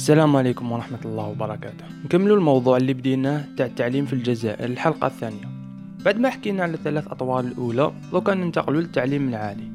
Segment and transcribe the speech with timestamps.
[0.00, 1.84] السلام عليكم ورحمة الله وبركاته.
[2.04, 5.48] نكملوا الموضوع اللي بديناه تاع التعليم في الجزائر الحلقة الثانية.
[6.04, 9.70] بعد ما حكينا على الثلاث أطوار الأولى لو كان ننتقلوا للتعليم العالي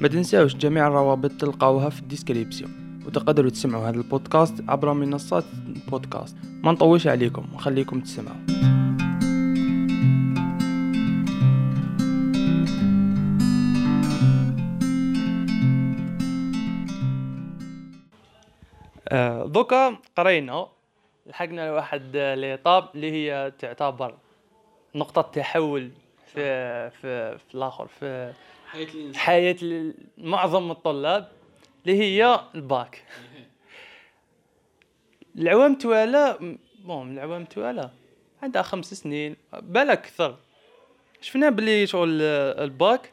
[0.00, 2.70] ما تنساوش جميع الروابط تلقاوها في الديسكريبسيون
[3.06, 6.36] وتقدروا تسمعوا هذا البودكاست عبر منصات البودكاست.
[6.62, 8.69] ما نطوش عليكم وخليكم تسمعوا.
[19.46, 20.68] دوكا قرينا
[21.26, 24.14] لحقنا لواحد ليطاب اللي هي تعتبر
[24.94, 25.90] نقطة تحول
[26.26, 28.32] في في في الآخر في
[28.66, 29.16] حياة الإنسان.
[29.20, 31.28] حياة ال- معظم الطلاب
[31.86, 33.04] اللي هي الباك.
[35.38, 36.38] العوام توالى
[36.84, 37.90] بون العوام توالى
[38.42, 40.36] عندها خمس سنين بلا أكثر.
[41.20, 43.12] شفنا بلي شغل آه، الباك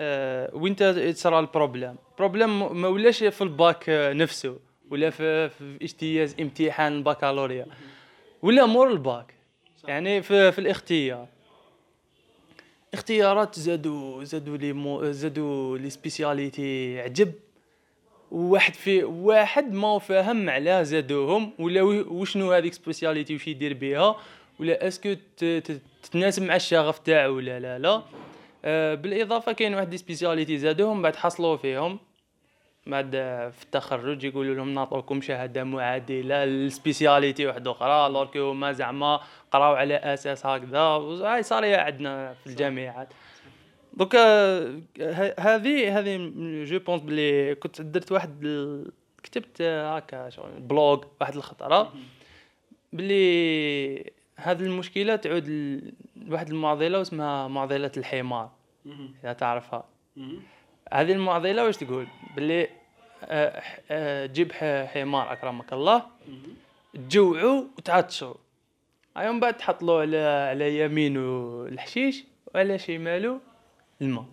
[0.00, 4.58] آه، وين تصرى البروبليم بروبليم ما ولاش في الباك آه، نفسه.
[4.90, 7.66] ولا في, في اجتياز امتحان البكالوريا
[8.42, 9.34] ولا مور الباك.
[9.88, 11.26] يعني في, في الاختيار.
[12.94, 17.32] اختيارات زادوا زادوا les mots زادوا les spécialités عجب.
[18.30, 24.16] واحد في واحد ما هو فاهم علاه زادوهم ولا وشنو هذيك spécialité وش يدير بها
[24.60, 25.14] ولا est-ce que
[26.02, 28.02] تتناسب مع الشغف تاعو ولا لا لا.
[28.64, 31.98] آه بالإضافة كاين واحد des spécialités زادوهم بعد حصلوا فيهم.
[32.86, 33.10] بعد
[33.52, 39.74] في التخرج يقولوا لهم نعطوكم شهادة معادلة لل spécialité واحدة أخرى lorsque هما زعما قراو
[39.74, 43.08] على أساس هكذا وهاي صار عندنا في الجامعات.
[43.94, 44.18] دوكا
[45.38, 46.32] هذه هذه
[46.64, 48.46] je pense بلي كنت درت واحد
[49.22, 51.92] كتبت هكا شغل blog واحد الخطرة.
[52.92, 55.48] بلي هذه المشكلة تعود
[56.16, 58.50] لواحد المعضلة اسمها معضلة الحمار.
[59.24, 59.84] إذا تعرفها.
[60.92, 62.68] هذه المعضلة واش تقول؟ باللي
[63.24, 64.52] آه، آه، جيب
[64.92, 66.02] حمار أكرمك الله.
[66.94, 68.34] تجوعوا وتعطشوا
[69.16, 70.18] هاي من بعد تحط له على
[70.50, 73.40] على يمينه الحشيش وعلى شماله
[74.02, 74.24] الماء.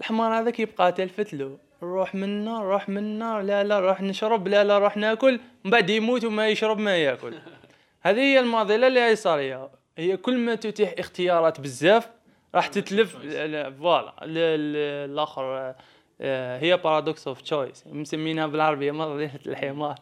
[0.00, 4.78] الحمار هذاك يبقى تلفت له روح منا روح منا لا لا روح نشرب لا لا
[4.78, 5.40] روح ناكل.
[5.64, 7.34] من بعد يموت وما يشرب ما ياكل.
[8.06, 9.68] هذه هي المعضلة اللي هي صارية.
[9.98, 12.08] هي كل ما تتيح اختيارات بزاف
[12.54, 14.14] راح تتلف لا، voilà.
[14.22, 15.74] الآخر
[16.20, 19.94] آه، هي paradox of choice مسمينها بالعربية معضله الحمار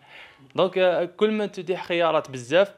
[0.54, 2.74] donc كل ما تتيح خيارات بزاف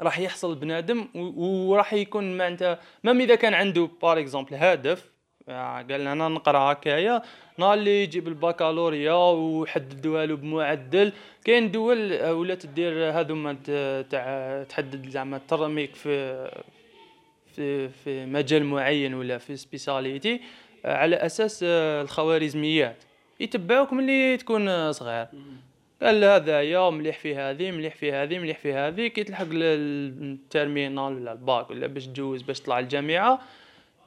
[0.00, 5.12] راح يحصل بنادم وراح يكون معناتها même إذا كان عنده par exemple هدف
[5.48, 7.22] آه، قال أنا نقرأ هكايا
[7.58, 11.12] نهار اللي يجيب البكالوريا وحددوها له بمعدل.
[11.44, 13.52] كاين دول آه، ولات دير هذوما
[14.10, 16.50] تاع تحدد زعما ترميك في
[17.56, 20.40] في في مجال معين ولا في spécialité
[20.84, 22.96] على أساس آه، الخوارزميات.
[23.40, 25.26] يتبعوك ملي تكون آه، صغير
[26.02, 29.06] قال هذا يا مليح في هذه مليح في هذه مليح في هذه.
[29.06, 33.38] كي تلحق لل- ال terminale ولا الباك ولا باش تجوز باش تطلع الجامعة.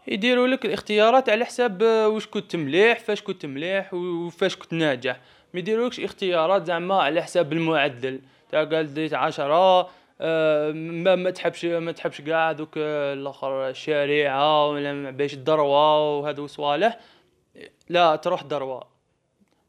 [0.07, 5.19] يديروا لك الاختيارات على حساب آه، واش كنت مليح فاش كنت مليح وفاش كنت ناجح.
[5.53, 8.19] ما يديرولكش اختيارات زعما على حساب المعدل.
[8.51, 9.89] تا قال ديت عشرة آه،
[10.19, 16.47] ما ما تحبش ما تحبش كاع دوك آه، الآخر الشريعه ولا باش ال droit وهذو
[16.47, 16.99] صوالح.
[17.89, 18.87] لا تروح droit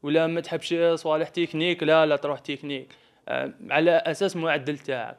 [0.03, 2.87] ولا ما تحبش صوالح تكنيك لا لا تروح تكنيك.
[3.27, 5.17] آه، على أساس معدل تاعك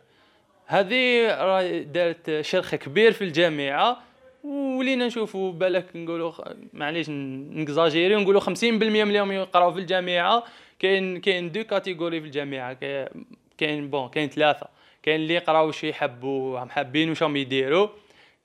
[0.66, 4.02] هذه راه دارت شرخ كبير في الجامعة.
[4.44, 6.32] ولينا نشوفوا بالك نقولوا
[6.72, 10.44] معليش نكزاجيري ونقولوا 50% من اليوم يقراو في الجامعة.
[10.78, 12.72] كاين كاين deux catégories في الجامعة.
[13.58, 14.77] كاين bon كاين ثلاثة.
[15.03, 17.88] كاين اللي يقراو واش يحبوا هم حابين واش راهم يديروا.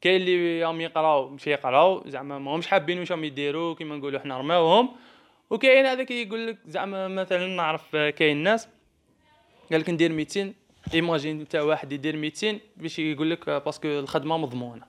[0.02, 4.20] كاين اللي راهم يقراو مش يقراو زعما ما همش حابين واش راهم يديروا كيما نقولوا
[4.20, 4.90] إحنا رماوهم.
[5.50, 8.68] وكاين هذاك يقول لك زعما مثلا نعرف كاين ناس
[9.72, 10.54] قال لك ندير ميتين.
[10.94, 14.86] imagine انت واحد يدير ميتين باش يقول لك parce que الخدمة مضمونة.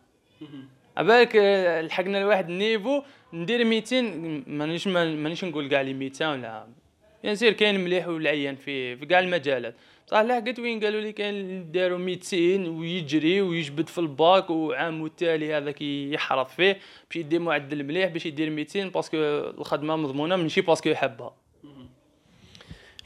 [0.97, 1.37] عبالك
[1.85, 3.03] لحقنا لواحد ال niveau
[3.33, 4.01] ندير 200
[4.47, 6.67] مانيش مانيش نقول كاع les 200 ولا.
[7.25, 9.75] bien sûr كاين مليح والعيان في في كاع المجالات.
[10.07, 12.37] صح لحقت وين قالوا لي اللي داروا 200
[12.69, 16.73] ويجري ويجبد في الباك وعام التالي هذاك يحرط فيه
[17.09, 19.17] باش يدير معدل مليح باش يدير 200 parce que
[19.59, 21.35] الخدمة مضمونة ماشي parce que يحبها.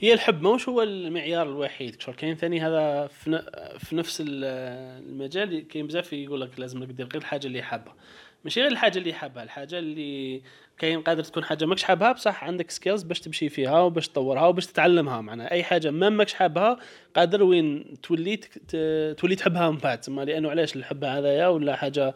[0.01, 3.43] هي الحب ماهوش هو المعيار الوحيد؟ شغل كاين ثاني هذا في,
[3.97, 4.45] نفس ال-
[5.09, 7.95] المجال كاين بزاف يقول لك لازم لك دير غير الحاجة اللي حابها.
[8.45, 9.43] ماشي غير الحاجة اللي حابها.
[9.43, 10.43] الحاجة اللي
[10.79, 14.67] كاين قادر تكون حاجة ماكش حابها بصح عندك skills باش تمشي فيها وباش تطورها وباش
[14.67, 15.21] تتعلمها.
[15.21, 16.79] معناها أي حاجة ما ماكش حابها
[17.17, 18.37] قادر وين تولي.
[19.15, 20.01] تولي تحبها من بعد.
[20.01, 22.15] تسمى لأنه علاش الحب هذايا ولا حاجة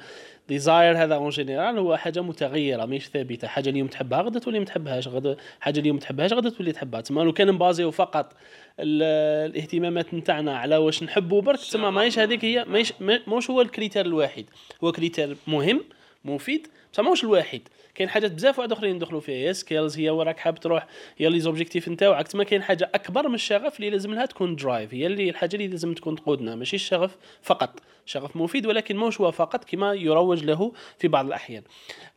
[0.49, 3.49] desire هذا en général هو حاجة متغيرة ماهيش ثابتة.
[3.49, 7.01] حاجة اليوم تحبها غدا تولي ما تحبهاش غدا حاجة اليوم تحبهاش غدا تولي تحبها.
[7.01, 8.33] تما لو كان مبازيو فقط
[8.81, 9.03] ال-
[9.51, 14.07] الاهتمامات نتاعنا على واش نحبوا برك تما ماهيش هذيك هي ماهيش ماهوش هو ال critère
[14.07, 14.45] الواحد.
[14.85, 15.81] هو critère مهم
[16.25, 16.69] مفيد.
[16.93, 17.61] بصح ماهوش الواحد.
[17.95, 19.49] كاين حاجات بزاف واحد آخرين ندخلوا فيها.
[19.49, 20.87] هي skills هي وراك حاب تروح
[21.19, 22.29] هي les objectifs نتاوعك.
[22.29, 25.69] تما كاين حاجة أكبر من الشغف اللي لازم لها تكون drive هي اللي الحاجة اللي
[25.69, 26.55] لازم تكون تقودنا.
[26.55, 27.81] ماشي الشغف فقط.
[28.07, 31.63] شغف مفيد ولكن ماهوش هو فقط كما يروج له في بعض الأحيان.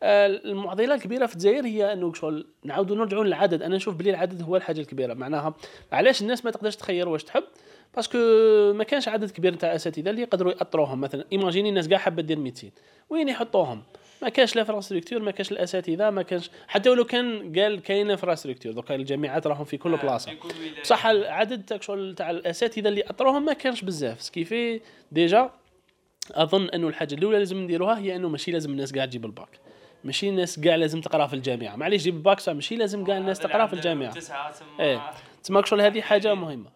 [0.03, 3.61] آه، المعضلة الكبيرة في الجزائر هي أنه شغل نعاودوا نرجعوا للعدد.
[3.61, 5.13] أنا نشوف بلي العدد هو الحاجة الكبيرة.
[5.13, 5.55] معناها
[5.91, 7.43] علاش الناس ما تقدرش تخير واش تحب؟
[7.95, 8.17] parce que
[8.73, 11.01] ما كانش عدد كبير تاع أساتذة اللي يقدروا يأطروهم.
[11.01, 12.71] مثلا imaginez الناس كاع حابة دير médecine
[13.09, 13.83] وين يحطوهم؟
[14.21, 18.71] ما كانش لا infrastructure ما كانش الأساتذة ما كانش حتى ولو كان قال كاين infrastructure
[18.71, 20.31] دوكا الجامعات راهم في كل بلاصة.
[20.81, 24.21] بصح العدد تاع شغل تاع الأساتذة اللي أطروهم ما كانش بزاف.
[24.21, 25.49] ce qui fait déjà
[26.31, 29.49] أظن أنه الحاجة الأولى لازم نديروها هي أنه ماشي لازم الناس كاع تجيب الباك.
[30.03, 31.75] ماشي الناس كاع لازم تقرا في الجامعة.
[31.75, 34.13] معليش جيب الباك ماشي لازم كاع الناس تقرا في الجامعة.
[34.79, 35.11] إيه
[35.43, 36.69] تسمى شغل هذه حاجة مهمة.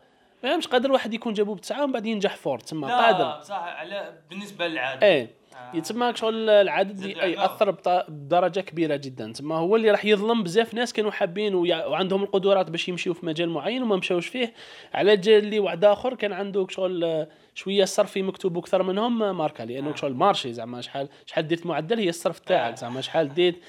[0.44, 3.40] ما مش قادر واحد يكون جابوه بتسعة ومن بعد ينجح فور تسمى قادر.
[3.40, 5.40] بصح على بالنسبة للعاده إيه
[5.74, 7.06] يتسمى شغل العدد.
[7.06, 7.72] يأثر
[8.10, 9.32] بدرجة كبيرة جدا.
[9.34, 13.26] تسمى هو اللي راح يظلم بزاف ناس كانوا حابين ويع- وعندهم القدرات باش يمشيو في
[13.26, 14.54] مجال معين وما مشاوش فيه.
[14.94, 19.32] على جال اللي واحد آخر كان عنده شغل آه، شوية صرفي مكتوب أكثر منهم آه،
[19.32, 23.62] ماركه لأنه شغل مارشي زعما شحال شحال درت معدل هي الصرف تاعك زعما شحال ديت.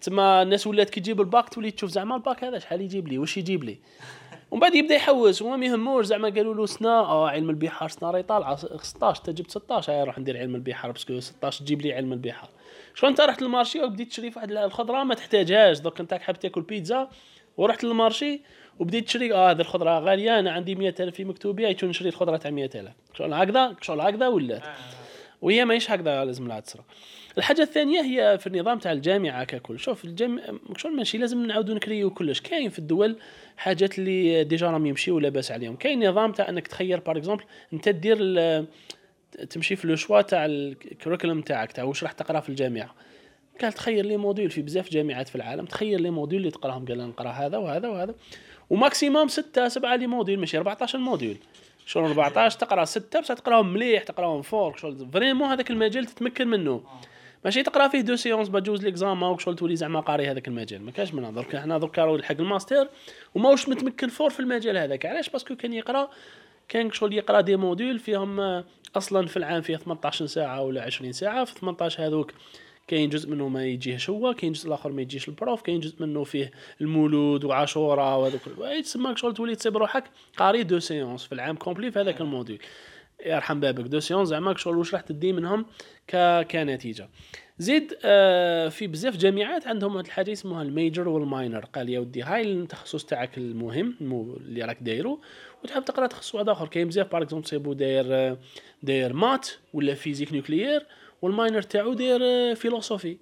[0.00, 3.36] تسمى الناس ولات كي تجيب الباك تولي تشوف زعما الباك هذا شحال يجيب لي واش
[3.36, 3.78] يجيب لي.
[4.52, 5.42] ومن بعد يبدأ يحوس.
[5.42, 6.06] وما يهموش.
[6.06, 10.04] زعما قالوا له سنا آه علم البحار سنا راهي طالعه 16 انت جبت 16 هاي
[10.04, 10.90] روح ندير علم البحار.
[10.90, 12.48] parce que 16 تجيب لي علم البحار.
[12.94, 15.80] شلون انت رحت لل marché؟ وبديت تشري في واحد الخضرة ما تحتاجهاش.
[15.80, 17.08] دوك انت حاب تاكل بيتزا؟
[17.56, 18.40] ورحت لل marché
[18.78, 19.34] وبديت تشري.
[19.34, 20.38] آه هذه الخضرة غالية.
[20.38, 24.62] أنا عندي 100000 في مكتوبي autant نشري الخضرة تاع 100000 شغل هكذا؟ شغل هكذا ولات.
[25.42, 26.84] وهي ماهيش هكذا لازم لها تصرا
[27.38, 29.78] الحاجة الثانية هي في النظام تاع الجامعة ككل.
[29.78, 30.44] شوف الجامعة
[30.76, 32.40] شغل ماشي؟ لازم نعاودوا ن créer و كلش.
[32.40, 33.16] كاين في الدول
[33.56, 35.76] حاجات اللي déjà راهم يمشيو لاباس عليهم.
[35.76, 38.18] كاين نظام تاع إنك تخير par exemple أنت دير
[39.50, 42.94] تمشي في le choix تاع ال curriculum تاعك تاع واش راح تقرا في الجامعة.
[43.62, 46.84] قال تخير les modules في بزاف جامعات في العالم تخير les modules اللي تقراهم.
[46.84, 48.14] قال نقرا هذا وهذا وهذا.
[48.70, 51.36] و maximum ستة سبعة les modules ماشي 14 module
[51.86, 56.82] شغل 14 تقرا ستة بصح تقراهم مليح تقراهم fort شغل vraiment هذاك المجال تتمكن منه.
[57.44, 60.82] ماشي تقرأ فيه deux séances تجوز l'exam هاوك شغل تولي زعما قاري هذاك المجال.
[60.82, 62.88] ما كاش منها درك إحنا درك راهو الحق الماستر
[63.34, 65.06] وماوش متمكن fort في المجال هذاك.
[65.06, 66.10] علاش؟ parce que كان يقرأ
[66.68, 68.64] كان شغل يقرأ des modules فيهم آه،
[68.96, 71.44] أصلا في العام فيه 18 ساعة ولا 20 ساعة.
[71.44, 72.32] في 18 هذوك
[72.88, 76.02] كاين جزء منه ما يجيهش هو كاين جزء الآخر ما يجيش ال prof كاين جزء
[76.02, 76.50] منه فيه
[76.80, 78.40] المولود وعاشوراء وهذوك
[78.82, 80.04] تسمى شغل تولي تصيب روحك
[80.36, 82.58] قاري deux séances في العام complet في هذاك ال module
[83.26, 83.84] يرحم بابك.
[83.84, 85.66] deux séances زعما شغل واش راح تدي منهم
[86.08, 86.16] ك...
[86.50, 87.08] كنتيجة.
[87.58, 91.64] زيد آه في بزاف جامعات عندهم واحد الحاجة اسمها ال major وال minor.
[91.64, 95.20] قال يا ودي هاي التخصص تاعك المهم اللي راك دايرو
[95.64, 96.68] وتحب تقرأ تخصص واحد آخر.
[96.68, 98.38] كاين بزاف par exemple تصيبو داير آه،
[98.82, 100.86] داير maths ولا physique nucléaire
[101.22, 103.16] وال minor تاعو داير آه، philosophie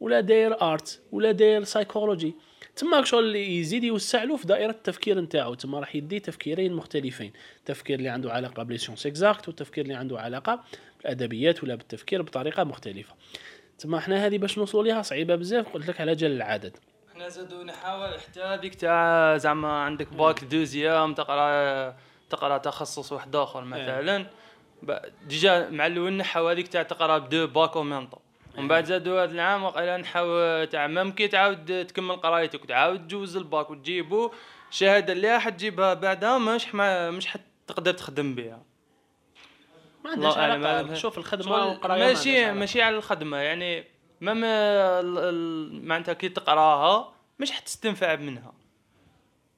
[0.00, 2.34] ولا داير art ولا داير سايكولوجي
[2.76, 5.54] تما شغل اللي يزيد يوسع له في دائرة التفكير نتاعو.
[5.54, 7.32] تما راح يدي تفكيرين مختلفين.
[7.58, 10.64] التفكير اللي عنده علاقة ب les sciences exactes والتفكير اللي عنده علاقة
[10.98, 13.14] بالأدبيات ولا بالتفكير بطريقة مختلفة.
[13.78, 15.68] تما إحنا هذه باش نوصلوا ليها صعيبة بزاف.
[15.68, 16.76] قلت لك على جال العدد.
[17.12, 21.96] إحنا زادو نحاول حتى هذيك تاع زعما عندك bac deuxième تقرا
[22.30, 24.26] تقرا تخصص واحد آخر مثلا.
[24.82, 28.18] ب- déjà مع الأول نحاول هذيك تاع تقرا ب deux bacs en même temps
[28.58, 33.70] ومن بعد زادو هذا العام وقيلا نحاول تاع ممكن تعاود تكمل قرايتك وتعاود تجوز الباك
[33.70, 34.30] وتجيبو
[34.70, 38.62] شهادة اللي راح تجيبها بعدها مش ما مش حتقدر تخدم بها
[40.04, 40.36] ما عندهاش.
[40.38, 42.52] علاقة شوف الخدمة والقراية ما ماشي.
[42.52, 43.84] ماشي على الخدمة يعني
[44.22, 48.52] ال- معناتها كي تقراها مش حتستنفع منها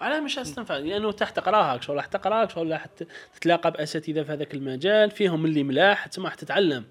[0.00, 2.86] علاه مش استنفع لأنه تحت تقراها شغل راح تقراها شغل راح
[3.34, 6.84] تتلاقى بأساتذة في هذاك المجال فيهم اللي ملاح تسمى راح تتعلم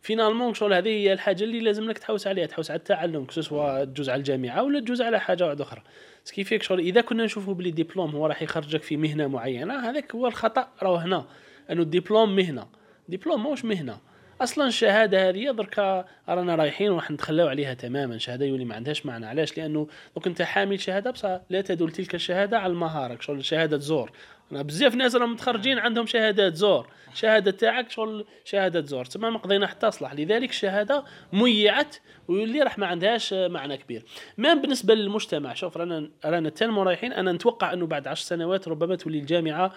[0.00, 4.08] finalement شغل هذه هي الحاجة اللي لازم لك تحوس عليها تحوس على التعلم سواء تجوز
[4.08, 5.82] على الجامعة ولا تجوز على حاجة واحدة أخرى.
[6.24, 9.90] بس كيف فيك شغل؟ إذا كنا نشوفوا بلي ديبلوم هو راح يخرجك في مهنة معينة
[9.90, 11.26] هذاك هو الخطأ راهو هنا.
[11.70, 12.66] أنه الدبلوم مهنة.
[13.08, 13.98] دبلوم ماهوش مهنة.
[14.40, 18.18] أصلا الشهادة هذه دركا رانا رايحين وراح نتخلاو عليها تماما.
[18.18, 19.26] شهادة يولي ما عندهاش معنى.
[19.26, 23.78] علاش؟ لأنه دوك أنت حامل شهادة بصح لا تدل تلك الشهادة على المهاره شغل شهادة
[23.78, 24.10] زور.
[24.10, 24.14] أنا
[24.50, 26.88] بزاف ناس راهم متخرجين عندهم شهادات زور.
[27.14, 29.04] شهادة تاعك شغل شهادة زور.
[29.04, 31.96] تما ما قضينا حتى اصلح لذلك الشهادة ميعت
[32.28, 34.04] ويولي راح ما عندهاش معنى كبير.
[34.38, 37.12] ما بالنسبة للمجتمع شوف رانا رانا تالمو رايحين.
[37.12, 39.72] أنا نتوقع أنه بعد عشر سنوات ربما تولي الجامعة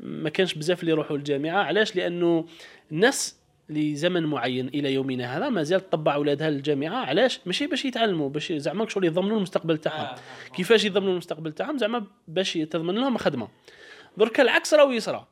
[0.00, 2.46] ما كانش بزاف اللي يروحوا للجامعه علاش؟ لأنه
[2.92, 7.04] الناس لزمن معين إلى يومنا هذا ما زالت تطبع أولادها للجامعة.
[7.04, 10.16] علاش؟ ماشي باش يتعلموا باش زعما شغل يضمنوا المستقبل تاعهم.
[10.56, 13.48] كيفاش يضمنوا المستقبل تاعهم؟ زعما باش تضمن لهم خدمة.
[14.18, 15.26] درك العكس راه يصرى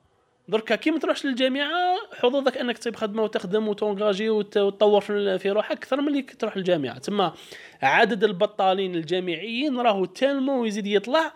[0.48, 5.00] دركا كي ما تروحش للجامعة حظوظك أنك تصيب خدمة وتخدم وتونجاجي وتطور
[5.38, 6.98] في روحك أكثر من اللي تروح للجامعة.
[6.98, 7.34] تما
[7.82, 11.32] عدد البطالين الجامعيين راهو تنمو ويزيد يطلع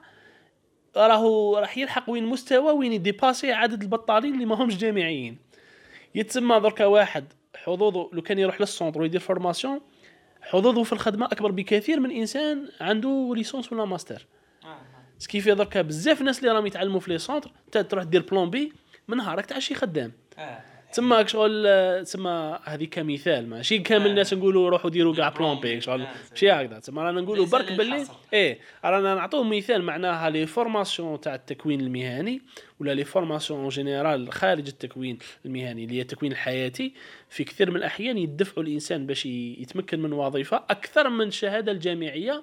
[0.97, 5.39] راهو راح يلحق وين مستوى وين يديباسي عدد البطالين اللي ما همش جامعيين.
[6.15, 7.25] يتسمى دركا واحد
[7.57, 9.81] حظوظه لو كان يروح لل centre ويدير formation
[10.43, 14.27] حظوظه في الخدمة أكبر بكثير من إنسان عنده licence ولا ماستر.
[15.21, 18.73] ce qui fait دركا بزاف ناس اللي راهم يتعلموا في les centres تروح دير plomberie
[19.09, 20.61] من نهارك تعشي خدام آه.
[20.93, 24.11] تما شغل تما هذه كمثال ماشي كامل آه.
[24.11, 26.15] الناس نقولوا روحوا ديروا كاع plomberie شغل آه.
[26.31, 28.07] ماشي هكذا تما رانا نقولوا برك باللي.
[28.33, 32.43] إيه رانا نعطوه مثال معناها les formations تاع التكوين المهني
[32.81, 36.95] ولا les formations en général خارج التكوين المهني اللي هي التكوين الحياتي
[37.29, 42.43] في كثير من الأحيان يدفعوا الإنسان باش يتمكن من وظيفة أكثر من الشهادة الجامعية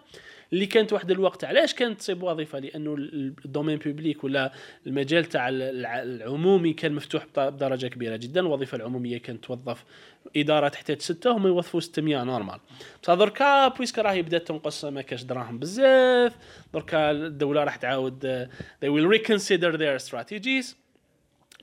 [0.54, 1.44] اللي كانت واحد الوقت.
[1.44, 4.52] علاش كانت تصيب وظيفة؟ لأنه ال- ال domaine public ولا
[4.88, 8.40] المجال تاع ال- الع- العمومي كان مفتوح بدرجة كبيرة جدا.
[8.42, 9.84] الوظيفة العمومية كانت توظف
[10.38, 12.60] إدارة تحتاج ستة هم يوظفوا 600 normal
[13.04, 16.36] بصح دركا puisque راهي بدات تنقص ما كاش دراهم بزاف.
[16.74, 18.48] دركا الدولة راح تعاود
[18.86, 20.76] they will reconsider their strategies.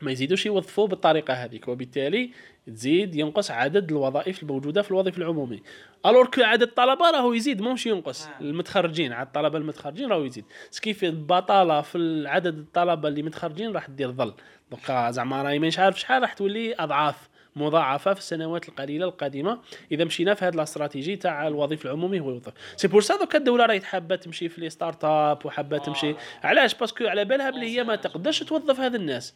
[0.02, 2.30] ما يزيدوش يوظفوه بالطريقة هذيك وبالتالي
[2.66, 5.62] تزيد ينقص عدد الوظائف الموجودة في الوظيفه العمومي.
[6.06, 8.26] alors que عدد الطلبة راهو يزيد ماهوش ينقص.
[8.26, 8.40] آه.
[8.40, 10.44] المتخرجين عدد الطلبة المتخرجين راهو يزيد.
[10.70, 14.34] ce qui fait البطالة في عدد الطلبة اللي متخرجين راح دير double.
[14.70, 19.60] donc زعما راهي مانيش عارف شحال راح تولي أضعاف مضاعفة في السنوات القليلة القادمه
[19.92, 22.52] إذا مشينا في هذه الاستراتيجي تاع الوظيفه العمومي هو يوظف.
[22.76, 26.94] c'est pour ça دوكا الدولة راهي حابه تمشي في les start-up وحابه تمشي علاش parce
[26.94, 29.34] que على بالها بلي هي ما تقدرش توظف هذا الناس.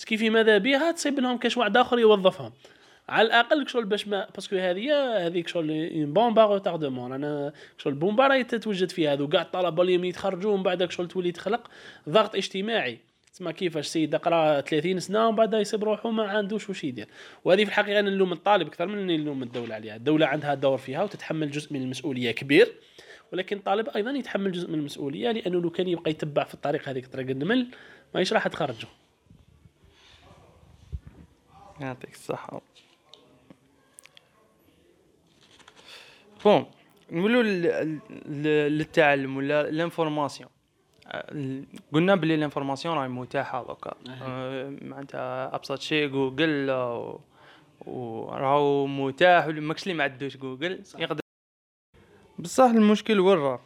[0.00, 2.52] ce qui fait ماذا بها؟ تصيب لهم كاش واحد آخر يوظفهم.
[3.08, 4.92] على الأقل شغل باش ما parce que هذه
[5.26, 9.12] هذيك شغل une bombe à retardement أنا شغل بومبا راهي تتوجد فيها.
[9.12, 11.70] هذو كاع الطلبه اللي يتخرجوا ومن بعد شغل تولي تخلق
[12.08, 12.98] ضغط اجتماعي.
[13.32, 17.08] تسمى كيفاش سيد قرأ 30 سنة ومن بعد يصيب روحه ما عندوش واش يدير.
[17.44, 19.96] وهذه في الحقيقة أنا نلوم الطالب أكثر من نلوم الدولة عليها.
[19.96, 22.72] الدولة عندها دور فيها وتتحمل جزء من المسؤولية كبير.
[23.32, 27.06] ولكن الطالب أيضا يتحمل جزء من المسؤولية لأنه لو كان يبقى يتبع في الطريق هذيك
[27.06, 27.66] طريق النمل
[28.14, 28.86] ما راح تخرجه.
[31.80, 32.60] يعطيك الصحة.
[36.44, 36.66] bon
[37.42, 40.50] ل- للتعلم ولا l'information
[41.92, 43.94] قلنا بلي ال information راهي متاحة دوكا.
[44.22, 47.20] آه، معناتها أبسط شيء جوجل و-
[47.86, 51.20] وراهو متاح ماكش اللي ما عندوش جوجل يقدر
[52.38, 53.60] بصح المشكل وين راه؟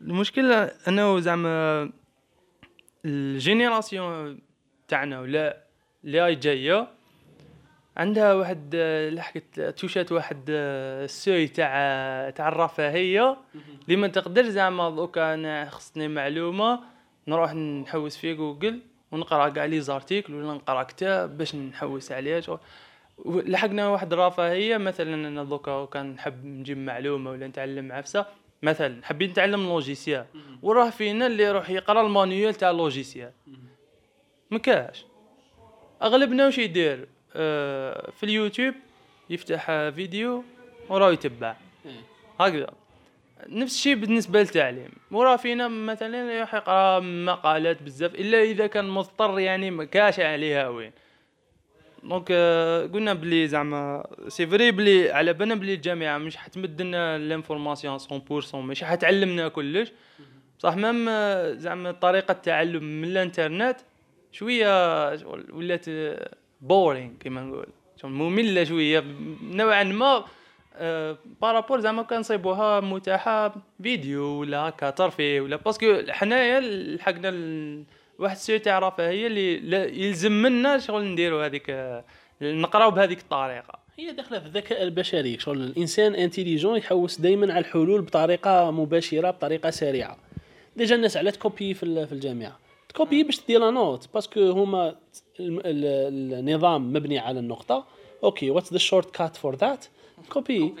[0.00, 0.52] المشكل
[0.88, 1.90] انه زعما
[3.04, 4.38] ال génération
[4.88, 5.64] تاعنا ولا
[6.04, 6.88] اللي راهي جاية
[7.96, 8.76] عندها واحد
[9.12, 11.70] لحقت توشات واحد آه، ال seuil تاع
[12.30, 13.36] تاع الرفاهيه
[13.84, 16.80] اللي ما تقدر زعما دوكا أنا خصني معلومة
[17.28, 18.80] نروح نحوس في جوجل
[19.12, 22.40] ونقرأ كاع les articles ولا نقرأ كتاب باش نحوس عليه.
[22.40, 22.58] شغل.
[23.26, 28.26] لحقنا واحد الرفاهيه مثلا أنا دوكا كان نحب نجيب معلومة ولا نتعلم عفسة
[28.62, 30.26] مثلا حبيت نتعلم logiciel.
[30.62, 33.32] وراه فينا اللي يروح يقرأ ال manuel تاع ال logiciel
[34.50, 35.06] ما كاش
[36.02, 37.08] أغلبنا وش يدير؟
[38.10, 38.74] في اليوتيوب
[39.30, 40.44] يفتح آه، فيديو
[40.88, 41.56] وراه يتبع.
[42.40, 42.66] هكذا.
[43.48, 44.88] نفس الشيء بالنسبة للتعليم.
[45.10, 50.68] وراه فينا مثلا يروح يقرأ مقالات بزاف إلا إذا كان مضطر يعني ما كاش عليها
[50.68, 50.92] وين.
[52.02, 57.18] donc آه، قلنا بلي زعما c'est vrai بلي على بالنا بلي الجامعة مش حتمد لنا
[57.18, 59.92] l'information 100% مش حتعلمنا كلش.
[60.58, 63.76] بصح même آه، زعما طريقة التعلم من الانترنت
[64.32, 65.08] شوية
[65.52, 65.84] ولات
[66.60, 67.66] boring كيما نقول.
[68.04, 69.04] مملة شوية.
[69.42, 70.24] نوعا ما
[70.78, 77.30] آه، par rapport زعما كنصيبوها متاحة فيديو ولا هكا ترفيه ولا parce que حنايا لحقنا
[78.18, 82.02] واحد ال seuil تاع رفاهيه اللي يلزم منا شغل نديرو هذيك
[82.42, 83.78] نقراو بهذيك الطريقة.
[83.98, 85.38] هي داخلة في الذكاء البشري.
[85.38, 90.16] شغل الإنسان intelligent يحوس دائما على الحلول بطريقة مباشرة بطريقة سريعة.
[90.76, 92.58] déjà الناس على تكوبي في ال- في الجامعة.
[92.88, 94.96] تكوبي باش دير la note parce que هما
[95.40, 97.86] النظام مبني على النقطة.
[98.24, 99.84] OK what's the shortcut for that
[100.28, 100.74] copie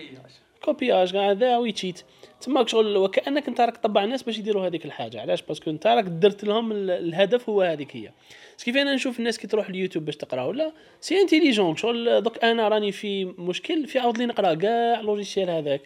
[0.64, 2.02] copiage كاع هذا ويتشيت
[2.40, 5.20] تما شغل وكأنك أنت راك تطبع الناس باش يديروا هذيك الحاجة.
[5.20, 8.10] علاش؟ parce que أنت راك درت لهم ال- الهدف هو هذيك هي.
[8.64, 12.68] كيف أنا نشوف الناس كي تروح اليوتيوب باش تقرا ولا؟ c'est intelligent شغل دوك أنا
[12.68, 15.80] راني في مشكل في عاود لي نقرأ كاع logiciel هذاك.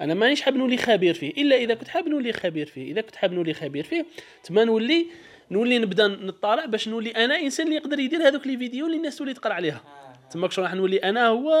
[0.00, 1.30] أنا مانيش حاب نولي خبير فيه.
[1.30, 2.92] إلا إذا كنت حاب نولي خبير فيه.
[2.92, 4.06] إذا كنت حاب نولي خبير فيه
[4.44, 5.06] تما نولي
[5.50, 9.16] نولي نبدا نطالع باش نولي أنا إنسان اللي يقدر يدير هذوك les vidéos اللي الناس
[9.16, 9.82] تولي تقرأ عليها.
[10.30, 11.52] تما شغل راح نولي أنا هو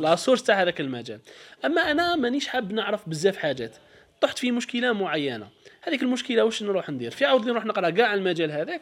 [0.00, 0.42] la source.
[0.42, 1.20] تاع هذاك المجال.
[1.64, 3.76] أما أنا مانيش حاب نعرف بزاف حاجات.
[4.20, 5.48] طحت في مشكلة معينة.
[5.82, 8.80] هذيك المشكلة واش نروح ندير؟ في عاود نروح نقرأ كاع المجال هذاك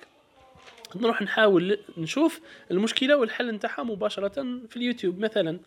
[0.97, 5.59] نروح نحاول نشوف المشكلة والحل نتاعها مباشرة في اليوتيوب مثلا.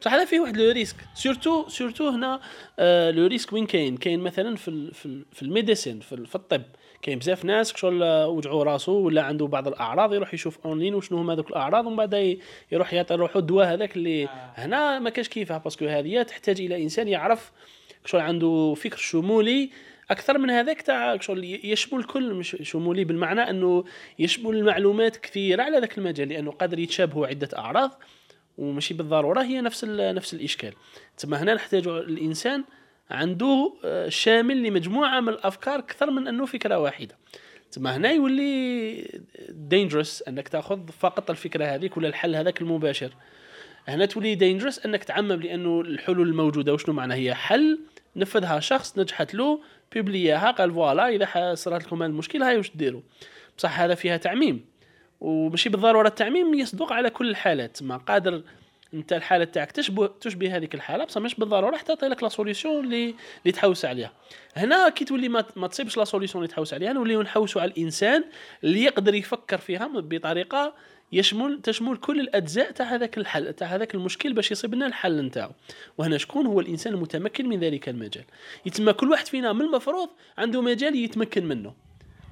[0.00, 0.96] بصح هذا فيه واحد le risque.
[1.14, 2.40] surtout surtout هنا
[2.78, 6.26] آه le risque وين كاين؟ كاين مثلا في ال في, ال في ال médecine في,
[6.26, 6.62] في الطب.
[7.04, 11.18] كاين بزاف ناس شغل آه، وجعوا راسو ولا عنده بعض الأعراض يروح يشوف اونلاين وشنو
[11.18, 12.38] هما ذوك الأعراض ومن بعد
[12.72, 16.82] يروح يعطي روحو الدواء هذاك اللي هنا ما كاش كيفها parce que هذه تحتاج إلى
[16.82, 17.52] إنسان يعرف
[18.04, 19.70] شغل عنده فكر شمولي
[20.10, 23.84] أكثر من هذاك تاع شغل يشمل كل مش شمولي بالمعنى انه
[24.18, 28.02] يشمل المعلومات كثيرة على ذاك المجال لأنه قادر يتشابهوا عدة أعراض
[28.58, 30.72] وماشي بالضرورة هي نفس نفس الإشكال.
[31.18, 32.64] تما هنا نحتاج الإنسان
[33.10, 37.16] عنده آه، شامل لمجموعة من الأفكار أكثر من أنه فكرة واحدة.
[37.72, 43.12] تما هنا يولي دينجرس أنك تأخذ فقط الفكرة هذيك ولا الحل هذاك المباشر.
[43.88, 46.74] هنا تولي دينجرس أنك تعمم لأنه الحلول الموجودة.
[46.74, 47.78] وشنو معنى هي حل
[48.16, 49.60] نفذها شخص نجحت له
[49.92, 53.00] بيبلياها قال فوالا إذا صرات لكم هذه المشكلة هاي وش ديروا
[53.58, 54.64] بصح هذا فيها تعميم.
[55.20, 57.82] وماشي بالضرورة التعميم يصدق على كل الحالات.
[57.82, 58.42] ما قادر
[58.94, 59.72] انت الحالة تاعك.
[59.72, 63.84] تشبه تشبه هذيك الحالة بصح مش بالضرورة حتى تعطي لك la solution اللي اللي تحوس
[63.84, 64.12] عليها.
[64.56, 68.24] هنا كي تولي ما, ما تصيبش la solution اللي تحوس عليها نوليو نحوسوا على الإنسان
[68.64, 70.74] اللي يقدر يفكر فيها بطريقة
[71.12, 75.50] يشمل تشمل كل الأجزاء تاع هذاك الحل تاع هذاك المشكل باش يصيب لنا الحل نتاعو.
[75.98, 78.24] وهنا شكون هو الإنسان المتمكن من ذلك المجال؟
[78.66, 80.08] يتم كل واحد فينا من المفروض
[80.38, 81.74] عنده مجال يتمكن منه.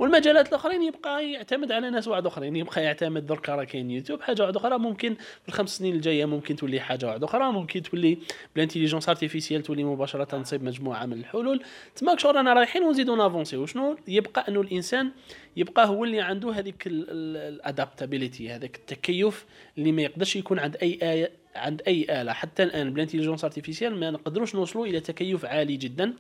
[0.03, 4.43] والمجالات الأخرين يبقى يعتمد على ناس واحد أخرين يبقى يعتمد درك راه كاين يوتيوب حاجة
[4.43, 8.19] واحدة أخرى ممكن في الخمس سنين الجاية ممكن تولي حاجة واحدة أخرى ممكن تولي
[8.55, 11.63] بال intelligence artificielle تولي مباشرة تصيب مجموعة من الحلول.
[11.97, 13.57] تماك شغل رانا رايحين ونزيدو نافونسي.
[13.57, 15.11] وشنو؟ يبقى انه الإنسان
[15.57, 19.45] يبقى هو اللي عنده هذيك ال adaptabilité هذاك التكيف
[19.79, 22.33] اللي ما يقدرش يكون عند أي آية عند أي آلة.
[22.33, 26.15] حتى الآن بال intelligence artificielle ما نقدروش نوصلوا إلى تكيف عالي جدا.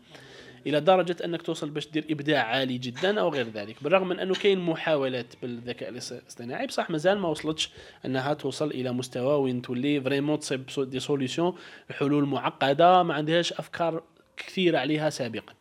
[0.66, 4.34] إلى درجة أنك توصل باش دير إبداع عالي جدا أو غير ذلك بالرغم من أنه
[4.34, 6.66] كاين محاولات بالذكاء الاصطناعي.
[6.66, 7.70] بصح مازال ما وصلتش
[8.06, 11.58] أنها توصل إلى مستوى وين تولي vraiment تصيب des solutions
[11.90, 14.02] حلول معقدة ما عندهاش أفكار
[14.36, 15.54] كثيرة عليها سابقا.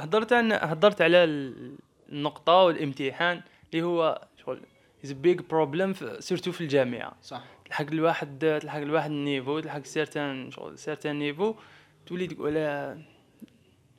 [0.00, 1.76] هضرت عن هضرت على ال-
[2.12, 3.40] النقطة والامتحان
[3.72, 4.60] اللي هو شغل
[5.04, 7.12] is big problem surtout في الجامعة.
[7.22, 7.42] صح.
[7.64, 11.54] تلحق الواحد تلحق الواحد ال niveau تلحق certain شغل certain niveau
[12.06, 12.54] تولي تقول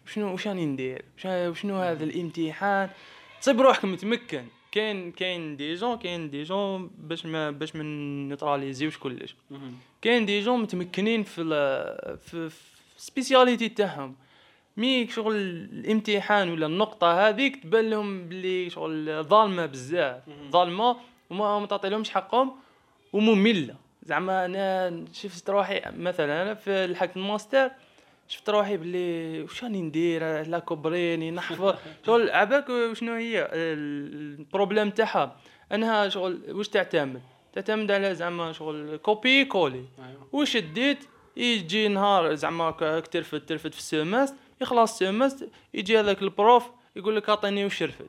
[0.06, 2.89] شنو واش راني ندير وشنو هذا الامتحان؟
[3.42, 4.46] تصيب روحك متمكن.
[4.72, 9.36] كاين كاين des gens كاين des gens باش ما باش ما نيوتراليزيوش كلش.
[10.02, 11.44] كاين des gens متمكنين في
[12.22, 12.62] في في
[12.97, 14.16] spécialité تاعهم.
[14.78, 20.24] mais شغل الامتحان ولا النقطة هذيك تبان لهم بلي شغل ظالمة بزاف.
[20.52, 20.98] ظالمة
[21.30, 22.52] وما ما تعطيلهمش حقهم
[23.13, 23.76] ومملة.
[24.04, 27.72] زعما أنا شفت روحي مثلا أنا في لحقت الماستر
[28.34, 31.76] شفت روحي بلي واش راني ندير؟ لا كوبريني نحفظ.
[32.06, 35.38] شغل عباك وشنو هي؟ ال problème تاعها.
[35.72, 37.22] أنها شغل واش تعتمد؟
[37.54, 39.86] تعتمد على زعما شغل copier-coller
[40.32, 40.98] وش ديت؟
[41.38, 42.72] يجي نهار زعما
[43.12, 46.65] ترفد ترفد في ال semestre يخلص ال semestre يجي هذاك ال prof
[46.96, 48.08] يقول لك أعطيني وش رفد.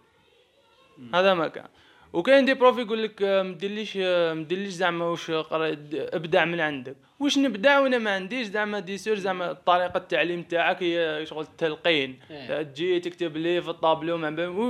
[1.14, 1.68] هذا ما كان.
[2.14, 6.96] وكاين des profs يقول لك آه، مديرليش آه، مديرليش زعما واش قرا- ابدع من عندك.
[7.20, 12.18] واش نبدع وأنا ما عنديش؟ زعما دي سور زعما طريقه التعليم تاعك هي شغل التلقين.
[12.30, 12.62] إيه.
[12.62, 14.16] تجي تكتب لي في الطابلو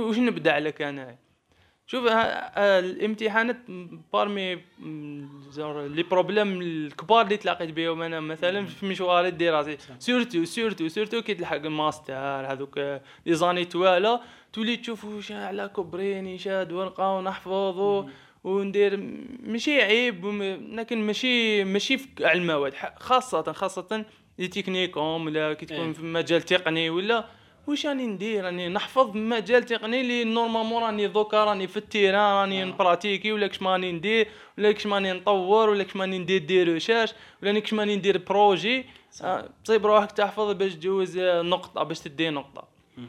[0.07, 1.15] واش نبدع لك أنا؟
[1.87, 3.57] شوف ها الامتحانات
[4.13, 4.55] parmi
[5.87, 11.33] les problèmes الكبار اللي تلاقيت بهم أنا مثلا في مشواري الدراسي surtout surtout surtout كي
[11.33, 12.13] تلحق الماستر
[12.51, 12.77] هذوك
[13.25, 14.21] les années voilà
[14.53, 18.05] تولي تشوف واش على كوبريني شاد ورقة ونحفظ
[18.43, 18.97] وندير
[19.43, 20.25] ماشي عيب
[20.71, 24.05] لكن ماشي ماشي في على المواد خاصة خاصة
[24.39, 25.77] لي techniquement ولا كي إيه.
[25.77, 27.25] تكون في مجال تقني ولا
[27.67, 32.33] واش راني ندير؟ راني نحفظ مجال تقني اللي normalement راني دوكا راني في ال terrain
[32.33, 32.65] راني آه.
[32.65, 37.13] نبراتيكي ولا كش ماني ندير ولا كش ماني نطور ولا كش ماني ندير des recherches
[37.43, 38.85] ولا كش ماني ندير projet
[39.21, 42.67] آه، تصيب روحك تحفظ باش تجوز آه، نقطة باش تدي نقطة.
[42.97, 43.01] آه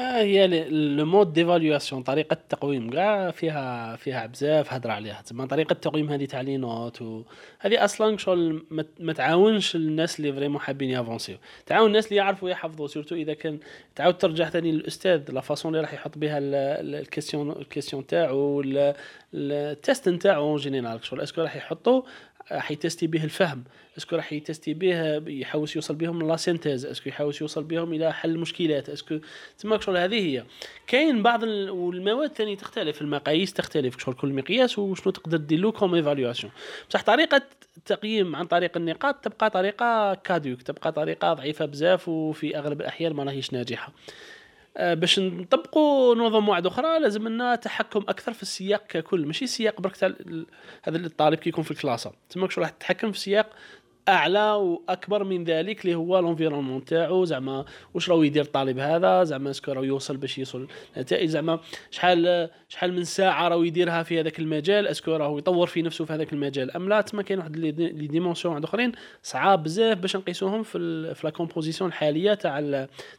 [0.00, 5.22] هي le mode d'évaluation طريقة التقويم كاع فيها فيها بزاف هضره عليها.
[5.26, 7.02] تما طريقة التقويم هذه تاع les notes
[7.58, 8.64] هذه أصلا شغل
[9.00, 11.36] ما- تعاونش الناس اللي vraiment حابين يافونسيو.
[11.66, 13.58] تعاون الناس اللي يعرفوا يحفظوا surtout إذا كان
[13.94, 17.56] تعاود ترجع ثاني للأستاذ la façon اللي راح يحط بها ال- ال- ال question ال
[17.56, 18.94] question تاعو ال- ال-
[19.52, 22.02] ال test نتاعو en général شغل est-ce que راح يحطوا
[22.52, 23.64] راح يتستي به الفهم.
[24.00, 27.92] est-ce que راح يتستي به يحوس يوصل بهم la synthèse est-ce que يحوس يوصل بهم
[27.92, 29.18] إلى حل المشكلات est-ce que
[29.58, 30.44] تما شغل هذه هي.
[30.86, 31.70] كاين بعض ال...
[31.70, 36.52] والمواد ثاني تختلف المقاييس تختلف شغل كل مقياس وشنو تقدر دير له comme évaluation
[36.90, 37.42] بصح طريقة
[37.76, 43.24] التقييم عن طريق النقاط تبقى طريقة caduque تبقى طريقة ضعيفة بزاف وفي أغلب الأحيان ما
[43.24, 43.92] راهيش ناجحة.
[44.76, 49.26] آه، باش نطبقوا نظم واحدة أخرى لازم لنا تحكم أكثر في السياق ككل.
[49.26, 50.12] ماشي السياق برك تاع
[50.82, 52.12] هذا الطالب كي يكون في ال classe.
[52.30, 53.50] تما راح تتحكم في السياق
[54.10, 59.50] أعلى وأكبر من ذلك اللي هو l'environnement تاعو زعما واش راهو يدير الطالب هذا؟ زعما
[59.50, 60.68] est-ce que راهو يوصل باش يوصل
[60.98, 65.66] نتائج زعما شحال شحال من ساعة راهو يديرها في هذاك المجال؟ est-ce que راهو يطور
[65.66, 66.70] في نفسه في هذاك المجال.
[66.70, 68.92] أم لا تما كاين واحد لي dimensions واحد آخرين
[69.22, 72.60] صعاب بزاف باش نقيسوهم في في la composition الحالية تاع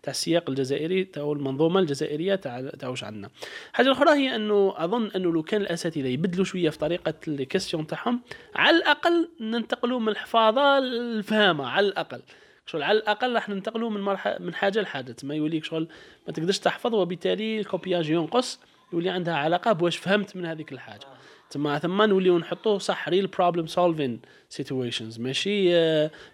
[0.04, 3.30] تاع السياق الجزائري تاع المنظومة الجزائرية تاع تاع واش عندنا.
[3.74, 7.88] حاجة أخرى هي أنه أظن أنه لو كان الأساتذة يبدلوا شوية في طريقة les questions
[7.88, 8.22] تاعهم
[8.56, 12.22] على الأقل ننتقلوا من الحفاظة الفهامه على الأقل.
[12.66, 15.16] شغل على الأقل راح ننتقلوا من مرحله من حاجة لحاجة.
[15.24, 15.88] ما يوليك شغل
[16.28, 18.60] ما تقدرش تحفظ وبالتالي ال copiage ينقص
[18.94, 21.06] يولي عندها علاقة بواش فهمت من هذيك الحاجة.
[21.50, 25.74] تما ثم نوليو نحطوه صح real problem solving situations ماشي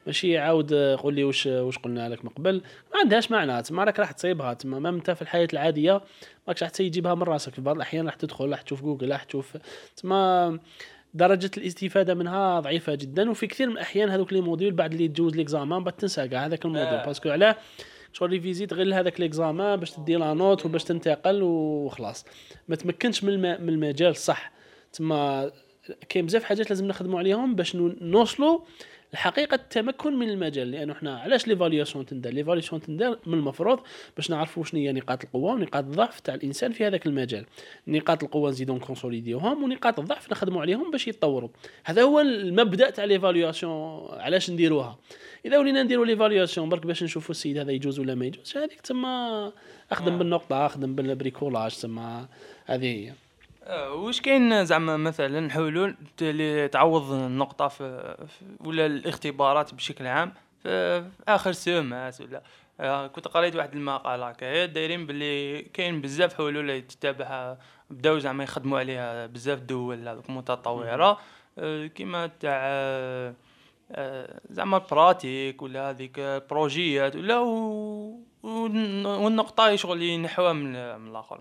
[0.08, 2.62] ماشي عاود قول لي واش واش قلنا لك من قبل.
[2.94, 3.62] ما عندهاش معنى.
[3.62, 4.54] تما راك راح تصيبها.
[4.54, 6.02] تما ما انت في الحياة العادية
[6.48, 7.54] ماكش راح تجيبها من راسك.
[7.54, 9.58] في بعض الأحيان راح تدخل راح تشوف جوجل راح تشوف.
[9.96, 10.60] تما
[11.14, 15.36] درجة الاستفادة منها ضعيفة جدا وفي كثير من الأحيان هذوك les modules بعد اللي تجوز
[15.36, 16.46] l'examen بعد تنسى كاع.
[16.46, 17.06] هذاك الموديول آه.
[17.06, 17.56] parce que علاه
[18.14, 22.26] شغل révisit غير هذاك l'examen باش تدي la note وباش تنتقل وخلاص.
[22.68, 24.52] ما تمكنش من, من المجال صح
[24.94, 25.52] تما
[26.10, 28.60] كاين بزاف حاجات لازم نخدموا عليهم باش نوصلوا
[29.14, 33.80] الحقيقة التمكن من المجال لأنه إحنا علاش l'évaluation تندار؟ l'évaluation تندار من المفروض
[34.16, 37.46] باش نعرفوا شنو هي نقاط القوة ونقاط الضعف تاع الإنسان في هذاك المجال.
[37.88, 41.50] نقاط القوة نزيدو نconsolidيوهم ونقاط الضعف نخدموا عليهم باش يتطوروا.
[41.84, 44.98] هذا هو المبدأ تاع l'évaluation علاش نديروها.
[45.46, 49.52] إذا ولينا نديروا l'évaluation برك باش نشوفوا السيد هذا يجوز ولا ما يجوزش هذيك تما
[49.92, 50.18] أخدم آه.
[50.18, 52.28] بالنقطة أخدم بال bricolage تما
[52.66, 52.86] هذه.
[52.86, 53.27] هي
[53.70, 58.16] واش كاين زعما مثلا حلول اللي تعوض النقطة في,
[58.60, 62.44] ولا الاختبارات بشكل عام في آخر سومات ولا؟
[62.80, 68.44] آه، كنت قريت واحد المقال هكا دايرين باللي كاين بزاف حلول اللي تتبعها بداو زعما
[68.44, 71.20] يخدموا عليها بزاف دول هذوك متطورة.
[71.60, 72.60] آه، كيما تاع
[74.50, 77.40] زعما براتيك ولا هذيك بروجيات ولا
[78.44, 81.40] والنقطة شغل ينحوها من الآخر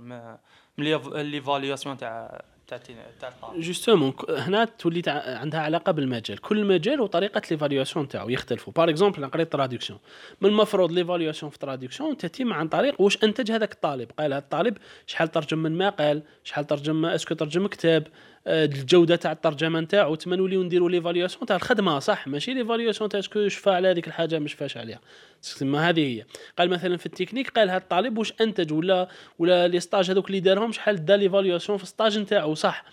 [0.78, 2.78] l'évaluation تاع تاع
[3.20, 6.38] تاع justement هنا تولي عندها علاقة بالمجال.
[6.38, 8.72] كل مجال وطريقة l'évaluation تاعو يختلفوا.
[8.72, 9.98] par exemple أنا قريت traduction
[10.40, 14.76] من المفروض l'évaluation في traduction تتم عن طريق واش أنتج هذاك الطالب؟ قال هذا الطالب
[15.06, 18.06] شحال ترجم من مقال؟ شحال ترجم est-ce que ترجم كتاب؟
[18.46, 23.39] الجودة تاع الترجمه نتاعو تما نوليو نديرو l'évaluation تاع الخدمة صح؟ ماشي l'évaluation تاع est-ce
[23.39, 25.00] que شفا على هذيك الحاجة مش فاش عليها.
[25.42, 26.24] تسمى هذه هي.
[26.58, 30.40] قال مثلا في التكنيك قال هذا الطالب واش أنتج ولا ولا les stages هذوك اللي
[30.40, 32.84] دارهم شحال دا l'évaluation في stage نتاعو صح؟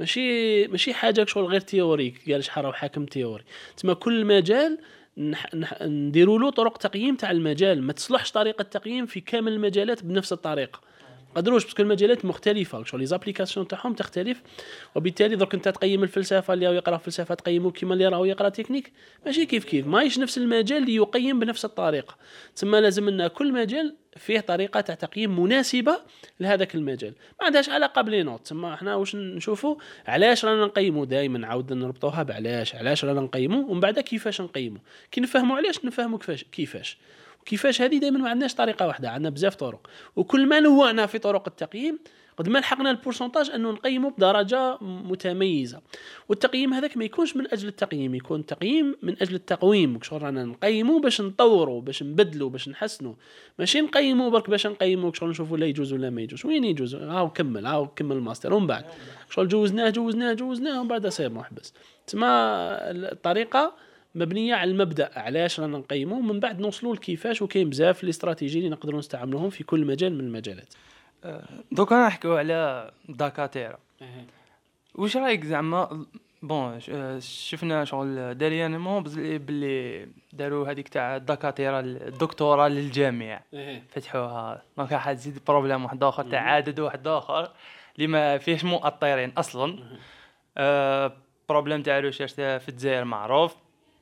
[0.00, 3.44] ماشي ماشي حاجة شغل غير théorique قال شحال راه حاكم théorie.
[3.76, 4.78] تما كل مجال
[5.18, 5.54] نح...
[5.54, 5.82] نح...
[5.82, 7.82] نديروا له طرق تقييم تاع المجال.
[7.82, 10.80] ما تصلحش طريقة التقييم في كامل المجالات بنفس الطريقة.
[11.36, 14.42] قدروش parce que المجالات مختلفة شغل les applications تاعهم تختلف
[14.94, 18.92] وبالتالي درك انت تقيم الفلسفة اللي راهو يقرأ فلسفة تقيمه كيما اللي راهو يقرأ تكنيك
[19.26, 22.16] ماشي كيف كيف ماهيش نفس المجال اللي يقيم بنفس الطريقة.
[22.56, 25.98] تما لازم لنا كل مجال فيه طريقة تاع تقييم مناسبة
[26.40, 27.12] لهذاك المجال.
[27.40, 28.46] ما عندهاش علاقة ب les notes.
[28.46, 33.80] تما إحنا واش نشوفوا علاش رانا نقيموا دائما عاود نربطوها بعلاش علاش رانا نقيموا ومن
[33.80, 36.98] بعد كيفاش نقيموا كي نفهموا علاش نفهموا كيفاش كيفاش.
[37.46, 39.90] كيفاش هذه دائما ما عندناش طريقة واحدة عندنا بزاف طرق.
[40.16, 41.98] وكل ما نوعنا في طرق التقييم
[42.36, 45.80] قد ما لحقنا ال pourcentage أنه نقيمه بدرجة متميزة.
[46.28, 49.98] والتقييم هذاك ما يكونش من أجل التقييم يكون تقييم من أجل التقويم.
[50.02, 53.14] شغل رانا نقيمه باش نطوروا باش نبدلوا باش نحسنوا
[53.58, 56.46] ماشي نقيمه برك باش نقيمه شغل نشوفوا لا يجوز ولا ما يجوز.
[56.46, 58.54] وين يجوز؟ هاو كمل هاو كمل الماستر.
[58.54, 58.84] ومن بعد؟
[59.30, 61.74] شغل جوزناه جوزناه جوزناه ومن بعد سير محبس.
[62.06, 62.30] تما
[62.90, 63.74] الطريقة
[64.14, 68.70] مبنية على المبدأ علاش رانا نقيمو من بعد نوصلوا لكيفاش وكاين بزاف ال stratégies اللي
[68.70, 70.74] نقدروا نستعملوهم في كل مجال من المجالات.
[71.24, 73.78] أه، دركا نحكيو على دكاتره
[74.94, 76.06] واش رايك زعما
[76.42, 76.80] bon
[77.20, 83.42] شفنا شغل dernièrement باللي داروا هذيك تاع الدكاتره الدكتوراه للجامع
[83.88, 84.62] فتحوها.
[84.76, 87.50] donc راح تزيد problème واحد آخر تاع عدد واحد آخر
[87.96, 89.78] اللي ما فيهش مؤطرين أصلا.
[90.56, 91.12] أه
[91.48, 93.56] problème تاع recherche في الجزائر معروف.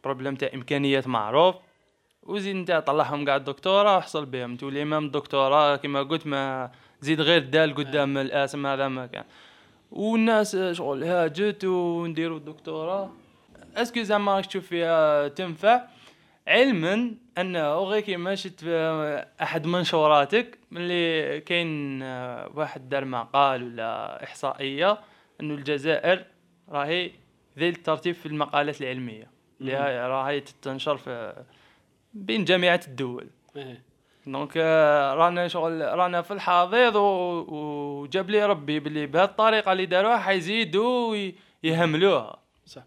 [0.05, 1.57] problème تاع امكانيات معروف
[2.23, 7.45] وزيد انت طلعهم قاع الدكتوراه وحصل بهم تولي امام الدكتوراه كما قلت ما زيد غير
[7.45, 9.25] دال قدام الاسم هذا ما كان
[9.91, 13.11] والناس شغل هاجت ونديروا الدكتوراه
[13.77, 15.81] اسكو زعما راك تشوف فيها تنفع
[16.49, 18.65] علما انه غير كيما شفت
[19.43, 22.03] احد منشوراتك اللي كاين
[22.55, 24.99] واحد دار مقال ولا احصائيه
[25.41, 26.25] انه الجزائر
[26.69, 27.11] راهي
[27.59, 31.42] ذي الترتيب في المقالات العلميه راهي تنشر في
[32.14, 33.27] بين جامعات الدول.
[34.27, 40.18] donc آه، رانا شغل رانا في الحضيض وجاب لي ربي باللي بهذه الطريقة اللي داروها
[40.18, 41.31] حيزيدوا
[41.62, 42.38] يهملوها.
[42.66, 42.83] صح.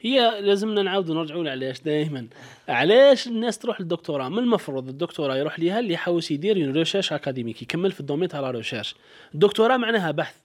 [0.00, 2.28] هي لازمنا نعاودوا نرجعوا لعلاش دائما
[2.68, 7.62] علاش الناس تروح للدكتوراه؟ من المفروض الدكتوراه يروح ليها اللي يحاول يدير une recherche académique
[7.62, 8.94] يكمل في ال domaine تاع la recherche
[9.34, 10.36] الدكتوراه معناها بحث.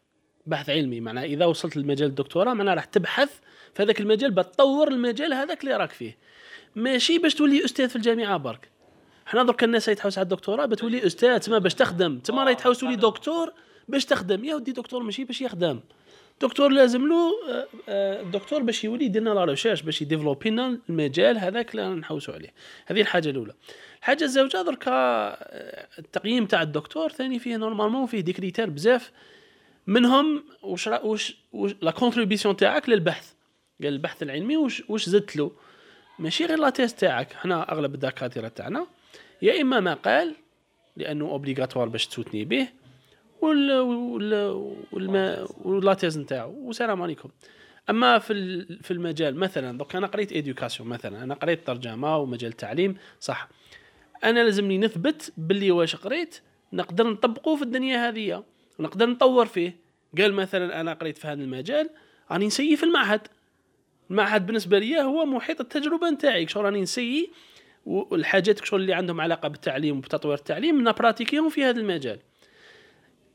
[0.45, 3.29] بحث علمي معناها إذا وصلت لمجال الدكتوراه معناها راح تبحث
[3.73, 6.17] في هذاك المجال بتطور المجال هذاك اللي راك فيه.
[6.75, 8.69] ماشي باش تولي أستاذ في الجامعة برك.
[9.25, 12.79] حنا درك الناس اللي تحوس على الدكتوراه بتولي أستاذ تما باش تخدم تما راهي تحوس
[12.79, 13.53] تولي دكتور
[13.87, 14.45] باش تخدم.
[14.45, 15.79] يا ودي دكتور ماشي باش يخدم.
[16.41, 20.79] دكتور لازم له آه، آه، الدكتور باش يولي يدير لنا la recherche باش يdévelopper لنا
[20.89, 22.53] المجال هذاك اللي نحوسوا عليه.
[22.85, 23.53] هذه الحاجة الأولى.
[23.99, 29.11] الحاجة الزوجة دركا آه، التقييم تاع الدكتور ثاني فيه normalement فيه des critères بزاف.
[29.87, 30.89] منهم واش
[31.53, 33.33] واش la contribution تاعك للبحث.
[33.83, 35.51] قال البحث العلمي واش واش زدت له.
[36.19, 37.33] ماشي غير la thèse تاعك.
[37.33, 38.87] حنا أغلب الدكاترة تاعنا.
[39.41, 40.35] يا إما مقال
[40.97, 42.67] لأنه obligatoire باش تsoutenي به
[43.41, 43.71] وال
[44.91, 46.53] وال و la thèse نتاعو.
[46.67, 47.29] والسلام عليكم.
[47.89, 51.23] أما في في المجال مثلا دوك أنا قريت éducation مثلا.
[51.23, 53.49] أنا قريت ترجمة ومجال التعليم صح.
[54.23, 56.41] أنا لازمني نثبت باللي واش قريت.
[56.73, 58.43] نقدر نطبقه في الدنيا هذه.
[58.79, 59.83] ونقدر نطور فيه.
[60.17, 61.89] قال مثلا أنا قريت في هذا المجال
[62.31, 63.27] راني نسيي في المعهد.
[64.09, 66.47] المعهد بالنسبة لي هو محيط التجربة نتاعي.
[66.47, 67.31] شو راني نسيي؟
[67.85, 72.19] والحاجات شغل اللي عندهم علاقة بالتعليم وبتطوير التعليم نبراتيكيهم في هذا المجال.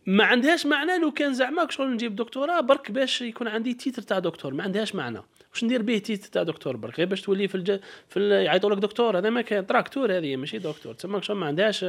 [0.06, 4.18] ما عندهاش معنى لو كان زعما شغل نجيب دكتوراه برك باش يكون عندي titre تاع
[4.18, 4.54] دكتور.
[4.54, 5.18] ما عندهاش معنى.
[5.52, 7.80] واش ندير به titre تاع دكتور برك؟ غير باش تولي في الج...
[8.08, 8.32] في ال...
[8.44, 9.18] يعيطوا لك دكتور.
[9.18, 9.66] هذا ما كان.
[9.66, 10.94] تراكتور هذه ماشي دكتور.
[10.94, 11.84] تسمى ما عندهاش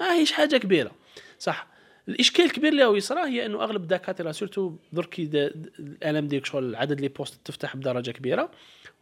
[0.00, 0.90] ما هيش حاجة كبيرة.
[1.38, 1.71] صح.
[2.08, 6.76] الإشكال الكبير اللي هو يصرى هي إنه أغلب الدكاترة surtout درك ال LMD ديك شغل
[6.76, 8.50] عدد les postes تفتح بدرجة كبيرة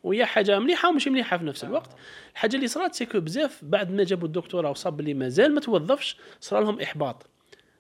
[0.02, 1.90] وهي حاجة مليحة وماشي مليحة في نفس الوقت.
[2.32, 6.16] الحاجة اللي صرات c'est que بزاف بعد ما جابوا الدكتوراه وصاب اللي مازال ما توظفش
[6.40, 7.26] صرا لهم إحباط.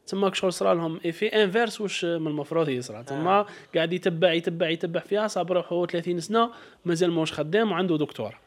[0.06, 5.00] تما شغل صرا لهم في inverse واش من المفروض يصرى تما قاعد يتبع يتبع يتبع
[5.00, 6.50] فيها صاب روحه 30 سنة
[6.84, 8.38] مازال موش خدام وعنده دكتور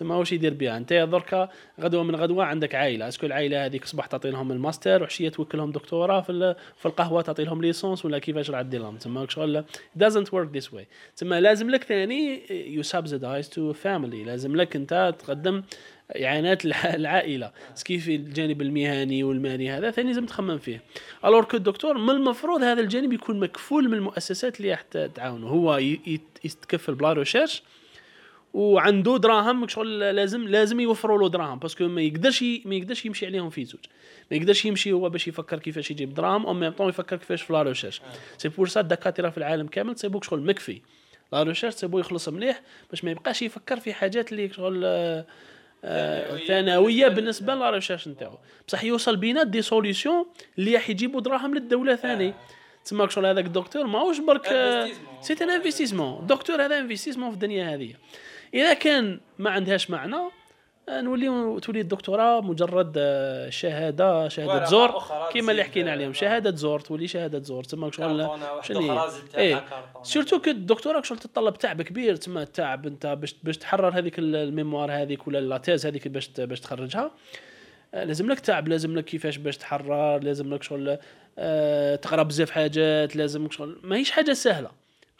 [0.00, 1.48] تما واش يدير بها أنت دركا
[1.80, 3.08] غدوة من غدوة عندك عائلة.
[3.08, 7.44] est-ce que العائلة هذيك صباح تعطي لهم الماستر وعشيه توكلهم دكتوراه في في القهوة تعطي
[7.44, 8.96] لهم licence ولا كيفاش راح دير لهم.
[8.96, 9.64] تما شغل
[9.98, 10.84] doesn't work this way.
[11.16, 14.26] تما لازم لك ثاني you subsidize to family.
[14.26, 15.62] لازم لك أنت تقدم
[16.24, 17.52] إعانات الع- العائلة.
[17.84, 20.82] كيف الجانب المهني والمالي هذا ثاني لازم تخمم فيه.
[21.24, 24.82] alors que الدكتور من المفروض هذا الجانب يكون مكفول من المؤسسات اللي راح
[25.14, 25.46] تعاونه.
[25.48, 25.76] هو
[26.44, 27.62] يتكفل ب la recherche
[28.54, 33.26] وعنده دراهم شغل لازم لازم يوفروا له دراهم parce que ما يقدرش ما يقدرش يمشي
[33.26, 33.80] عليهم في زوج.
[34.30, 37.52] ما يقدرش يمشي هو باش يفكر كيفاش يجيب دراهم au même temps يفكر كيفاش في
[37.52, 38.00] la recherche.
[38.38, 40.80] c'est pour ça الدكاترة في العالم كامل تصيبوك شغل مكفي.
[41.32, 42.60] la recherche تصيبو يخلص مليح
[42.90, 45.26] باش ما يبقاش يفكر في حاجات اللي شغل آه،
[45.84, 48.38] آه، ثانوية بالنسبة la recherche نتاعو.
[48.68, 50.26] بصح يوصل بينا des solutions
[50.58, 52.34] اللي راح يجيبوا دراهم للدولة ثاني
[52.84, 55.22] تسمى شغل هذاك الدكتور ماهوش برك Investissement.
[55.24, 57.94] c'est un investissement الدكتور هذا investissement في الدنيا هذه.
[58.54, 60.16] إذا كان ما عندهاش معنى
[60.88, 65.02] آه، نولي تولي الدكتوراه مجرد آه، شهادة شهادة زور.
[65.32, 66.12] كيما اللي حكينا عليهم آه.
[66.12, 67.64] شهادة زور تولي شهادة زور.
[67.64, 68.28] تسمى شغل
[68.62, 70.02] شنو كارطونة.
[70.02, 74.36] surtout que الدكتوراه شغل تتطلب تعب كبير تسمى تعب أنت باش باش تحرر هذيك ال-
[74.36, 77.10] ال mémoire هذيك ولا la thèse هذيك باش باش تخرجها.
[77.92, 80.98] لازم لك تعب لازم لك كيفاش باش تحرر لازم لك شغل
[82.02, 83.80] تقرأ بزاف حاجات لازم لك شغل.
[83.82, 84.70] ماهيش حاجة سهلة.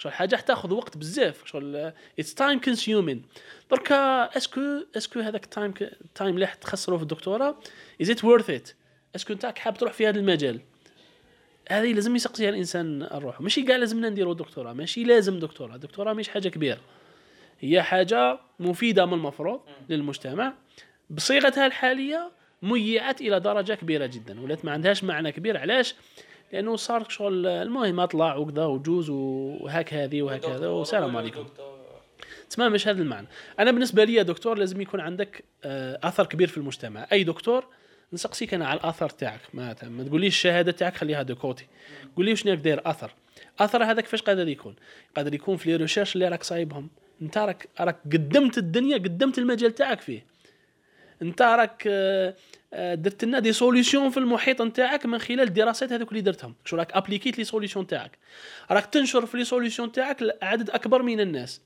[0.01, 3.23] شغل حاجة تاخذ وقت بزاف شغل it's time consuming
[3.71, 4.61] دركا est-ce que
[4.97, 7.57] est-ce que هذاك ال time ال time اللي تخسره في الدكتوراه
[8.03, 8.71] is it worth it
[9.17, 10.61] est-ce que انت حاب تروح في هذا المجال.
[11.71, 13.41] هذه لازم يسقسيها الإنسان لروحو.
[13.41, 15.77] ماشي كاع لازمنا نديروا دكتوراه ماشي لازم دكتوراه.
[15.77, 16.81] دكتوراه مش حاجة كبيرة.
[17.61, 20.55] هي حاجة مفيدة من المفروض للمجتمع.
[21.11, 22.31] بصيغتها الحالية
[22.63, 25.57] ميعت إلى درجة كبيرة جدا ولات ما عندهاش معنى كبير.
[25.57, 25.95] علاش؟
[26.53, 31.47] لأنه صار شغل المهم أطلع وكذا وجوز وهاك هذه وهاك هذا والسلام عليكم.
[32.51, 33.27] تسمى مش هذا المعنى.
[33.59, 37.07] أنا بالنسبة لي أي دكتور لازم يكون عندك آه، اثر كبير في المجتمع.
[37.13, 37.67] أي دكتور
[38.13, 41.67] نسقسيك أنا على الاثر تاعك ما, ما تقوليش الشهادة تاعك خليها de côté
[42.17, 43.15] قول لي شنو راك داير آثر.
[43.61, 44.77] آثر هذا كيفاش قادر يكون؟
[45.17, 46.89] قادر يكون في les recherches اللي راك صايبهم.
[47.23, 50.30] أنت راك راك قدمت الدنيا قدمت المجال تاعك فيه.
[51.23, 52.35] انت راك آه،
[52.95, 56.55] درت لنا des solutions في المحيط نتاعك من خلال الدراسات هذوك اللي درتهم.
[56.65, 58.19] شو راك ابليكيت les solutions تاعك
[58.71, 61.61] راك تنشر في les solutions تاعك لعدد أكبر من الناس.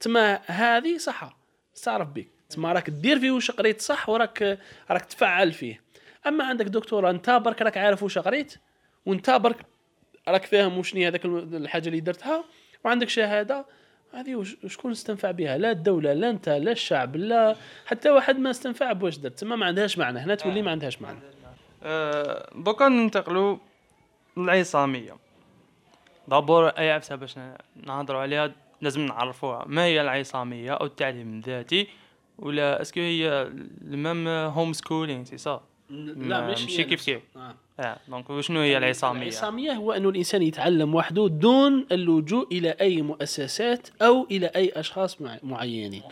[0.00, 1.36] تما هذه صح
[1.76, 4.58] استعرف بك تما راك دير فيه واش قريت صح وراك
[4.90, 5.80] راك تفعل فيه.
[6.26, 8.54] أما عندك دكتوراه أنت برك راك عارف واش قريت
[9.06, 9.56] وأنت برك
[10.28, 12.44] راك فاهم وشني هذاك الحاجة اللي درتها
[12.84, 13.66] وعندك شهادة
[14.16, 18.92] هذه شكون استنفع بها؟ لا الدولة لا انت لا الشعب لا حتى واحد ما استنفع
[18.92, 21.18] بواش درت تما ما عندهاش معنى هنا تولي ما عندهاش معنى.
[21.82, 22.50] أه
[22.80, 23.56] ننتقلوا
[24.36, 25.16] للعصامية.
[26.28, 27.34] d'abord أي عفسة باش
[27.86, 29.64] نهضروا عليها لازم نعرفوها.
[29.66, 31.88] ما هي العصامية أو التعليم الذاتي؟
[32.38, 33.42] ولا est-ce que هي
[33.82, 37.98] la même home schooling c'est صح لا مش ماشي كيف كيف؟ آه.
[38.08, 43.88] donc وشنو هي العصامية؟ العصامية هو انه الإنسان يتعلم وحده دون اللجوء إلى أي مؤسسات
[44.02, 46.02] أو إلى أي أشخاص معينين.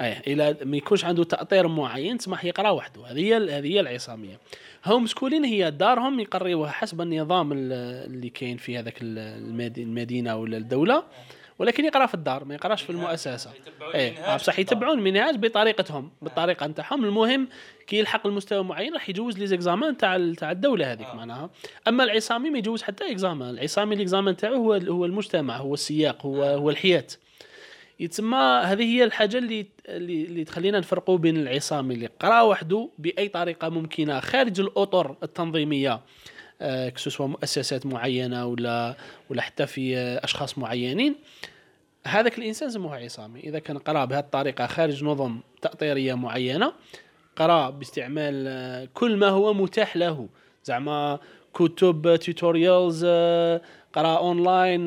[0.00, 3.06] أي إلى ما يكونش عنده تاطير معين تسمى يقرأ وحده.
[3.06, 4.38] هذه هي هذه هي العصامية.
[4.84, 11.04] home schooling هي دارهم يقريوها حسب النظام اللي كاين في هذاك المدينة ولا الدولة.
[11.60, 13.50] ولكن يقرأ في الدار ما يقراش في المؤسسة.
[13.94, 17.04] إيه بصح يتبعون المنهاج بطريقتهم بالطريقة نتاعهم.
[17.04, 17.48] المهم
[17.86, 21.14] كي يلحق المستوى معين راح يجوز les examens تاع تاع الدولة هذيك آه.
[21.14, 21.50] معناها.
[21.88, 26.26] أما العصامي ما يجوز حتى examen العصامي ال examen تاعو هو هو المجتمع هو السياق
[26.26, 26.56] هو آه.
[26.56, 27.06] هو الحياة.
[28.00, 33.68] يتسمى هذه هي الحاجة اللي اللي, تخلينا نفرقوا بين العصامي اللي قرأ وحده بأي طريقة
[33.68, 36.00] ممكنة خارج الأطر التنظيمية.
[36.94, 38.96] que ce soit مؤسسات معينة ولا
[39.30, 41.16] ولا حتى في أشخاص معينين.
[42.06, 43.40] هذاك الإنسان سموه عصامي.
[43.40, 46.72] إذا كان قرأ بهذه الطريقة خارج نظم تاطيريه معينة
[47.36, 50.28] قرأ باستعمال آه، كل ما هو متاح له.
[50.64, 51.18] زعما
[51.54, 53.60] كتب tutorials آه،
[53.92, 54.84] قرأ اونلاين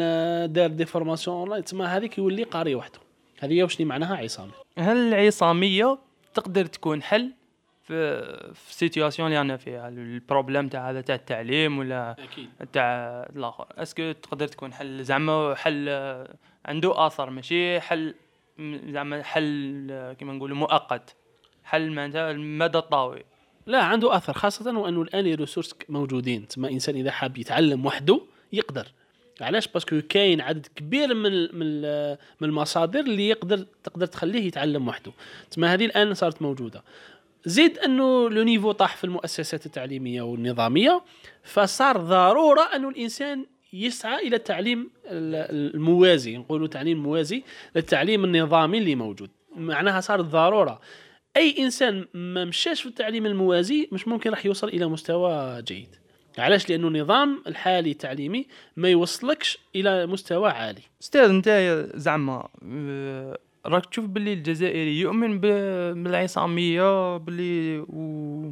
[0.53, 2.99] دار des formations online تسمى هذيك يولي قاري وحده.
[3.39, 4.51] هذه واش معناها عصامي.
[4.77, 5.97] هل العصامية
[6.33, 7.31] تقدر تكون حل؟
[7.83, 9.87] في في situation اللي أنا فيها.
[9.87, 12.49] ال problème تاع هذا تاع التعليم ولا أكيد.
[12.73, 12.83] تاع
[13.35, 13.67] الآخر.
[13.77, 15.89] est-ce que تقدر تكون حل زعما حل
[16.65, 18.15] عنده اثر ماشي حل
[18.87, 21.15] زعما حل كيما نقولوا مؤقت.
[21.63, 23.23] حل معناتها المدى الطويل
[23.67, 26.47] لا عنده اثر خاصة وأنه الآن ال ressources موجودين.
[26.47, 28.21] تما إنسان إذا حاب يتعلم وحده
[28.53, 28.87] يقدر.
[29.41, 34.87] علاش؟ parce que كاين عدد كبير من من من المصادر اللي يقدر تقدر تخليه يتعلم
[34.87, 35.11] وحده.
[35.51, 36.83] تما هذه الآن صارت موجودة.
[37.45, 41.01] زيد أنه le niveau طاح في المؤسسات التعليمية والنظامية
[41.43, 47.43] فصار ضرورة أنه الإنسان يسعى إلى التعليم الموازي نقولوا تعليم موازي
[47.75, 49.29] للتعليم النظامي اللي موجود.
[49.55, 50.79] معناها صارت ضرورة.
[51.37, 55.95] أي إنسان ما مشاش في التعليم الموازي مش ممكن راح يوصل إلى مستوى جيد.
[56.37, 60.81] علاش؟ لأنه النظام الحالي التعليمي ما يوصلكش إلى مستوى عالي.
[61.01, 61.49] أستاذ أنت
[61.95, 68.51] زعما آه، راك تشوف باللي الجزائري يؤمن بالعصامية باللي و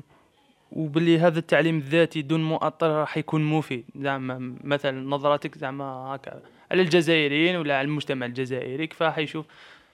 [0.71, 3.85] وباللي هذا التعليم الذاتي دون مؤطر راح يكون مفيد.
[3.95, 9.45] زعما مثلا نظرتك زعما هكا على الجزائريين ولا على المجتمع الجزائري كيف راح يشوف؟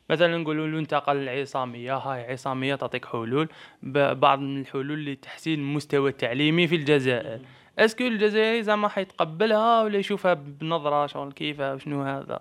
[0.09, 3.49] مثلا نقولوا له انتقل العصاميه هاي عصامية تعطيك حلول
[3.83, 7.39] بعض من الحلول لتحسين المستوى التعليمي في الجزائر.
[7.79, 12.39] est-ce que الجزائري زعما حيتقبلها ولا يشوفها بنظرة شغل كيف شنو هذا؟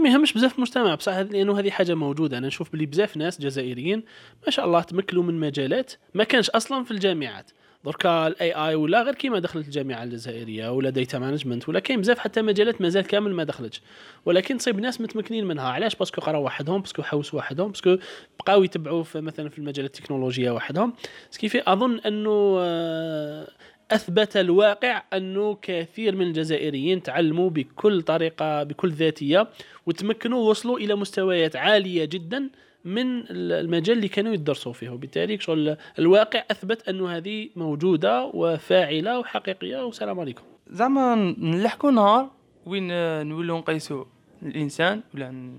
[0.00, 2.38] ما يهمش بزاف المجتمع بصح لأنه هذه حاجة موجودة.
[2.38, 4.02] أنا نشوف بلي بزاف ناس جزائريين
[4.44, 7.50] ما شاء الله تمكنوا من مجالات ما كانش أصلا في الجامعات.
[7.84, 12.18] دركا ال AI ولا غير كيما دخلت الجامعة الجزائرية ولا data management ولا كاين بزاف
[12.18, 13.82] حتى مجالات مازال كامل ما دخلتش.
[14.24, 15.68] ولكن تصيب ناس متمكنين منها.
[15.68, 17.96] علاش؟ parce que قراو وحدهم parce que حوسوا وحدهم parce que
[18.38, 20.92] بقاو يتبعوا في مثلا في المجال التكنولوجيا وحدهم.
[21.30, 23.48] ce qui fait أظن أنه آه،
[23.90, 29.48] أثبت الواقع أنه كثير من الجزائريين تعلموا بكل طريقة بكل ذاتية
[29.86, 32.50] وتمكنوا وصلوا إلى مستويات عالية جدا
[32.84, 34.90] من المجال اللي كانوا يدرسوا فيه.
[34.90, 39.84] وبالتالي شغل الواقع أثبت أنه هذه موجودة وفاعلة وحقيقية.
[39.84, 40.42] والسلام عليكم.
[40.70, 42.30] زعما نلحقوا نهار
[42.66, 42.88] وين
[43.26, 44.04] نولوا نقيسوا
[44.42, 45.54] الإنسان ولا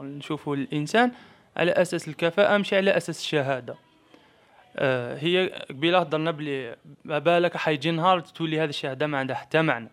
[0.00, 1.12] نشوفوا الإنسان
[1.56, 3.74] على أساس الكفاءة مش على أساس الشهادة.
[5.18, 9.88] هي قبيلة هضرنا بلي ما بالك حيجي نهار تولي هذه الشهاده ما عندها حتى معنى.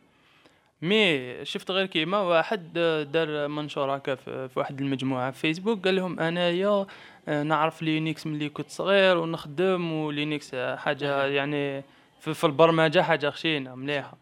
[0.82, 2.74] mais شفت غير كيما واحد
[3.12, 6.86] دار منشور هكا في واحد المجموعة في فيسبوك قال لهم أنايا
[7.28, 11.84] آه، نعرف Linux ملي كنت صغير ونخدم و Linux حاجة يعني
[12.20, 14.18] في, في البرمجة حاجة خشينه مليحة.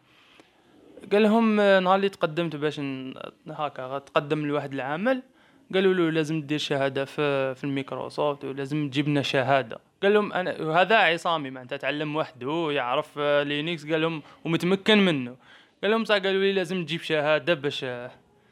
[1.12, 2.80] قال لهم آه، نهار اللي تقدمت باش
[3.48, 5.22] هكا تقدم لواحد العمل
[5.74, 9.78] قالوا له لازم دير شهادة في في الميكروسوفت ولازم تجيب لنا شهادة.
[10.02, 15.36] قال لهم أنا هذا عصامي معناتها تعلم وحده يعرف Linux قال لهم ومتمكن منه.
[15.82, 17.84] قال لهم صح قالوا لي لازم تجيب شهاده باش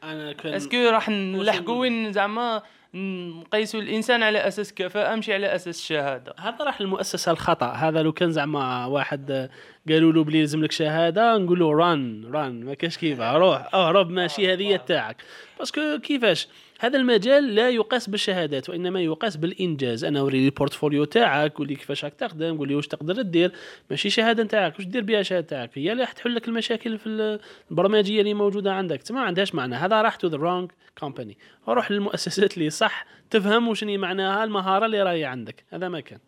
[0.03, 2.61] أنا كان est-ce que راح نلحقوا وين زعما
[2.93, 6.57] نقيسوا الإنسان على أساس كفاءه مش على أساس شهاده هذا.
[6.65, 7.71] راح المؤسسه الخطأ.
[7.71, 9.49] هذا لو كان زعما واحد
[9.89, 13.21] قالوا له بلي لازم لك شهاده نقول له run run ما كاش كيف.
[13.21, 13.73] روح.
[13.73, 15.23] اهرب ماشي هذه تاعك.
[15.59, 16.47] parce que كيفاش؟
[16.79, 20.03] هذا المجال لا يقاس بالشهادات وإنما يقاس بالإنجاز.
[20.03, 23.21] أنا أوري لي ال portfolio تاعك قول لي كيفاش راك تخدم قول لي واش تقدر
[23.21, 23.51] دير
[23.89, 27.39] ماشي شهادة تاعك واش دير بها الشهاده تاعك هي اللي راح تحل لك المشاكل في
[27.71, 29.11] البرمجية اللي موجودة عندك.
[29.11, 29.75] ما عندهاش معنى.
[29.75, 35.03] هذا راح to the wrong company روح للمؤسسات اللي صح تفهم وشني معناها المهارة اللي
[35.03, 35.63] راهي عندك.
[35.69, 36.19] هذا ما كان.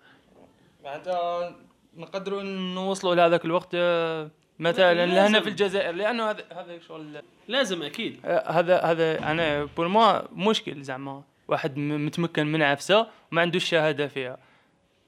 [0.83, 1.55] معناتها
[1.97, 8.19] نقدروا نوصلوا لهذاك الوقت آه، مثلا لهنا في الجزائر لأنه هذا هذا شغل لازم أكيد.
[8.25, 11.23] آه، هذا هذا أنا بور موا مشكل زعما.
[11.47, 14.37] واحد متمكن من عفسة وما عندوش شهاده فيها.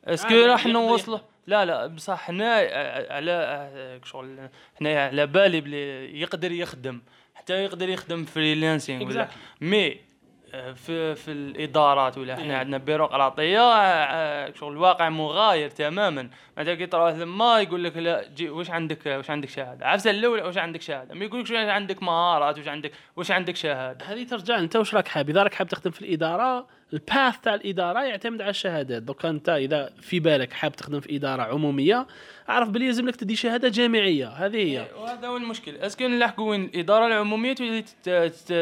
[0.06, 4.50] اسكو راح نوصله لا لا بصح حنا آه، على شغل
[4.80, 7.02] حنا على بالي بلي يقدر يخدم.
[7.36, 9.28] حتى يقدر يخدم freelancing ولا.
[9.62, 10.11] mais
[10.52, 12.60] في في الإدارات ولا إحنا إيه.
[12.60, 16.30] عندنا بيروقراطية آه، شغل الواقع مغاير تماما.
[16.58, 20.42] مثلا كي تروح ثما يقول لك لا جي واش عندك واش عندك شهادة؟ عفسة الاولى
[20.42, 24.60] واش عندك شهادة؟ ما يقولكش واش عندك مهارات واش عندك واش عندك شهادة؟ هذه ترجع
[24.60, 28.42] انت واش راك حاب؟ إذا راك حاب تخدم في الإدارة ال path تاع الإدارة يعتمد
[28.42, 29.04] على الشهادات.
[29.04, 32.08] دوكا أنت إذا في بالك حاب تخدم في إدارة عمومية
[32.50, 34.28] أعرف بلي لازم لك تدي شهادة جامعية.
[34.28, 34.80] هذه هي.
[34.80, 35.76] إيه، وهذا هو المشكل.
[35.76, 37.84] est-ce que نلحقوا الإدارة العمومية تولي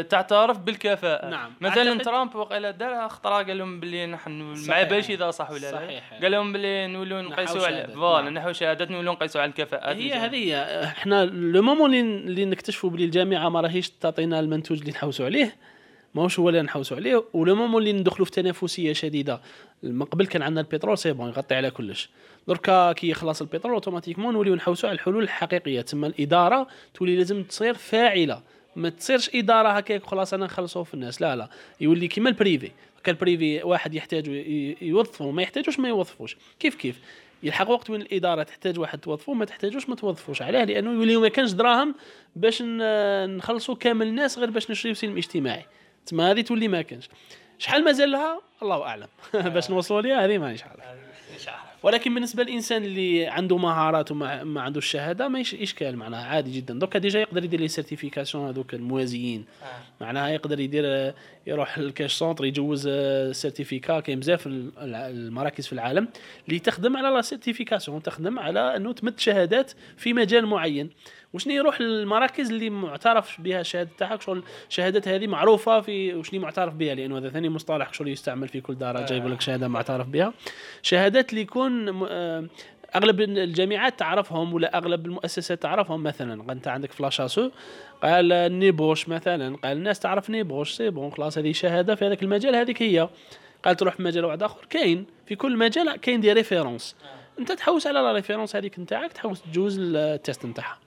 [0.04, 1.30] تعترف بالكفاءة.
[1.30, 1.54] نعم.
[1.62, 4.32] مثلا ترامب وقال دار خطرة قال لهم بلي نحن
[4.68, 6.02] ما بالش إذا صح ولا لا.
[6.22, 8.34] قال لهم بلي نولوا نقيسوا على voilà نعم.
[8.34, 10.84] نحو شهادات نولوا نقيسوا على الكفاءات هي هذه هي.
[10.84, 15.56] إحنا le moment اللي نكتشفوا بلي الجامعة ما راهيش تعطينا المنتوج اللي نحوسوا عليه
[16.16, 19.42] ماهوش هو اللي نحوسوا عليه و le moment اللي ندخلوا في تنافسية شديدة.
[19.84, 22.10] من قبل كان عندنا البترول c'est bon يغطي على كلش.
[22.48, 25.82] دركا كي يخلص البترول automatiquement نوليو نحوسوا على الحلول الحقيقية.
[25.82, 28.42] تما الإدارة تولي لازم تصير فاعلة.
[28.76, 31.50] ما تصيرش إدارة هكاك خلاص أنا نخلصوا في الناس لا لا.
[31.82, 32.72] يولي كيما ال privé.
[33.04, 34.28] كان ال privé واحد يحتاج
[34.82, 36.38] يوظفه ما يحتاجوش ما يوظفوش.
[36.60, 37.00] كيف كيف؟
[37.44, 40.42] يلحق وقت وين الإدارة تحتاج واحد توظفه ما تحتاجوش ما توظفوش.
[40.42, 41.96] علاه لأنه يولي ما كانش دراهم
[42.36, 45.66] باش نخلصوا كامل الناس غير باش نشريو سلم اجتماعي.
[46.10, 47.10] تما هذه تولي ما كانش.
[47.60, 49.08] شحال مازال لها؟ الله أعلم.
[49.54, 50.80] باش نوصلوا ليها هذه مانيش عارف
[51.84, 56.80] ولكن بالنسبة للإنسان اللي عنده مهارات وما ما عنده الشهاده ما إشكال معناها عادي جدا.
[56.80, 59.46] دوكا déjà يقدر يدير les certifications هذوك الموازيين.
[59.64, 59.66] آه.
[60.04, 61.14] معناها يقدر يدير
[61.50, 62.90] يروح لكاش centre يجوز
[63.32, 66.08] certificat كاين بزاف المراكز في العالم
[66.48, 70.90] اللي تخدم على la certification تخدم على إنه تمد شهادات في مجال معين.
[71.34, 76.74] وشني يروح للمراكز اللي معترف بها الشهادة تاعك؟ شغل الشهادات هذه معروفة في وشني معترف
[76.74, 80.34] بها؟ لأنه هذا ثاني مصطلح شغل يستعمل في كل دار جايب لك شهادة معترف بها.
[80.82, 82.48] شهادات اللي يكون آه،
[82.96, 87.52] أغلب الجامعات تعرفهم ولا أغلب المؤسسات تعرفهم مثلا انت عندك ف l'HSE
[88.04, 92.56] قال NEBOSH مثلا قال الناس تعرف NEBOSH c'est bon خلاص هذه شهادة في هذاك المجال
[92.56, 93.10] هذيك هي.
[93.66, 95.06] قال تروح في مجال واحد آخر كاين.
[95.26, 96.96] في كل مجال كاين des références.
[97.40, 100.78] أنت تحوس على la référence هذيك نتاعك تحوس تجوز ال test نتاعها.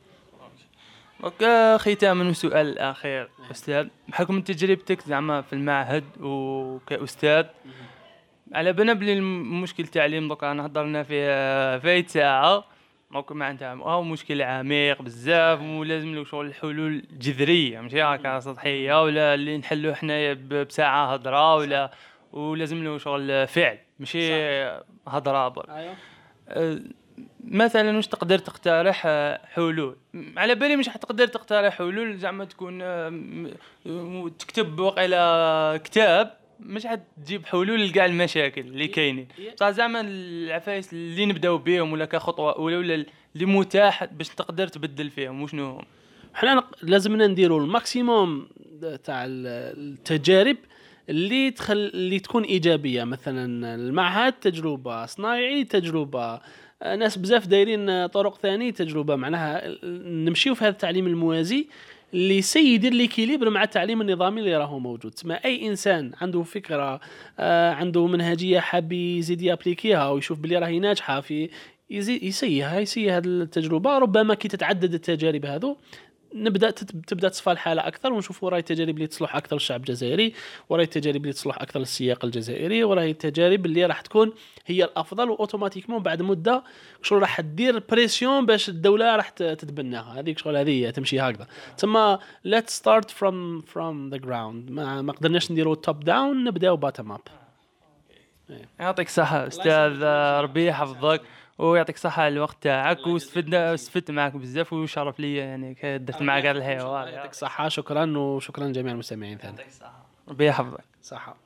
[1.24, 3.86] OK ختاما والسؤال الاخير أستاذ.
[4.08, 7.44] بحكم تجربتك زعما في المعهد وكأستاذ
[8.52, 12.64] على بالنا بلي المشكل التعليم دوكا أنا هضرنا فيه فايت ساعه
[13.12, 19.34] donc معناتها هو مشكل عميق بزاف ولازم له شغل حلول جذريه ماشي هكا سطحية ولا
[19.34, 21.90] اللي نحلو حنايا بساعة هضرة ولا
[22.32, 24.34] ولازم له شغل فعل ماشي؟
[25.08, 25.68] هضرة برك.
[25.70, 25.94] أيوه.
[26.48, 26.80] أه،
[27.44, 29.06] مثلا واش تقدر تقترح
[29.54, 29.96] حلول؟
[30.36, 37.88] على بالي مش حتقدر تقترح حلول زعما تكون آه، تكتب وقيلا كتاب مش حتجيب حلول
[37.88, 39.28] لكاع المشاكل اللي كاينين.
[39.56, 42.94] بصح زعما العفايس اللي نبداو بهم ولا كخطوة اولى ولا
[43.34, 45.84] اللي متاح باش تقدر تبدل فيهم وشنو هم
[46.34, 48.48] حنا لازمنا نديروا الماكسيموم
[49.04, 50.56] تاع التجارب
[51.08, 53.04] اللي تخل اللي تكون إيجابية.
[53.04, 56.40] مثلا المعهد تجربة صنايعي تجربة
[56.82, 59.16] ناس بزاف دايرين طرق ثانية تجربة.
[59.16, 61.68] معناها نمشيو في هذا التعليم الموازي
[62.14, 65.12] اللي سيدير ليكيليبر مع التعليم النظامي اللي راهو موجود.
[65.12, 67.00] تسمى أي إنسان عنده فكرة
[67.38, 71.50] آه عنده منهجية حاب يزيد يابليكيها ويشوف بلي راهي ناجحة في
[71.90, 75.76] يزيد يسيها يسي هذه التجربة ربما كي تتعدد التجارب هذو
[76.34, 80.34] نبدأ تبدأ تصفى الحالة أكثر ونشوف واي التجارب اللي تصلح أكثر للشعب الجزائري
[80.68, 84.32] وراي التجارب اللي تصلح أكثر للسياق الجزائري وراي التجارب اللي راح تكون
[84.66, 86.62] هي الأفضل و automatiquement بعد مدة
[87.02, 90.20] شغل راح تدير pression باش الدولة راح تتبناها.
[90.20, 91.46] هذيك شغل هذه تمشي هكذا.
[91.76, 97.20] ثم let's start from from the ground ما قدرناش نديروا top down نبداو bottom up
[98.80, 100.02] يعطيك الصحه أستاذ
[100.42, 101.20] ربي يحفظك
[101.58, 106.58] ويعطيك الصحة على الوقت تاعك واستفدنا استفدت معك بزاف وشرف لي يعني درت معك هذا
[106.58, 107.68] الحوار يعطيك الصحة.
[107.68, 109.52] شكرا وشكرا لجميع المستمعين ثاني.
[109.52, 110.06] يعطيك الصحة.
[110.28, 111.36] ربي يحفظك صحة.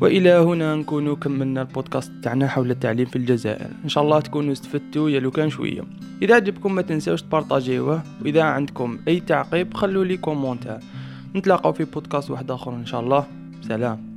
[0.00, 3.70] وإلى هنا نكون كملنا البودكاست تاعنا حول التعليم في الجزائر.
[3.84, 5.84] إن شاء الله تكونوا استفدتوا يا لو كان شوية.
[6.22, 10.78] إذا عجبكم ما تنساوش تpartagيوه وإذا عندكم أي تعقيب خلوا لي commentaire
[11.36, 13.26] نتلاقاو في بودكاست واحد آخر إن شاء الله.
[13.62, 14.16] سلام.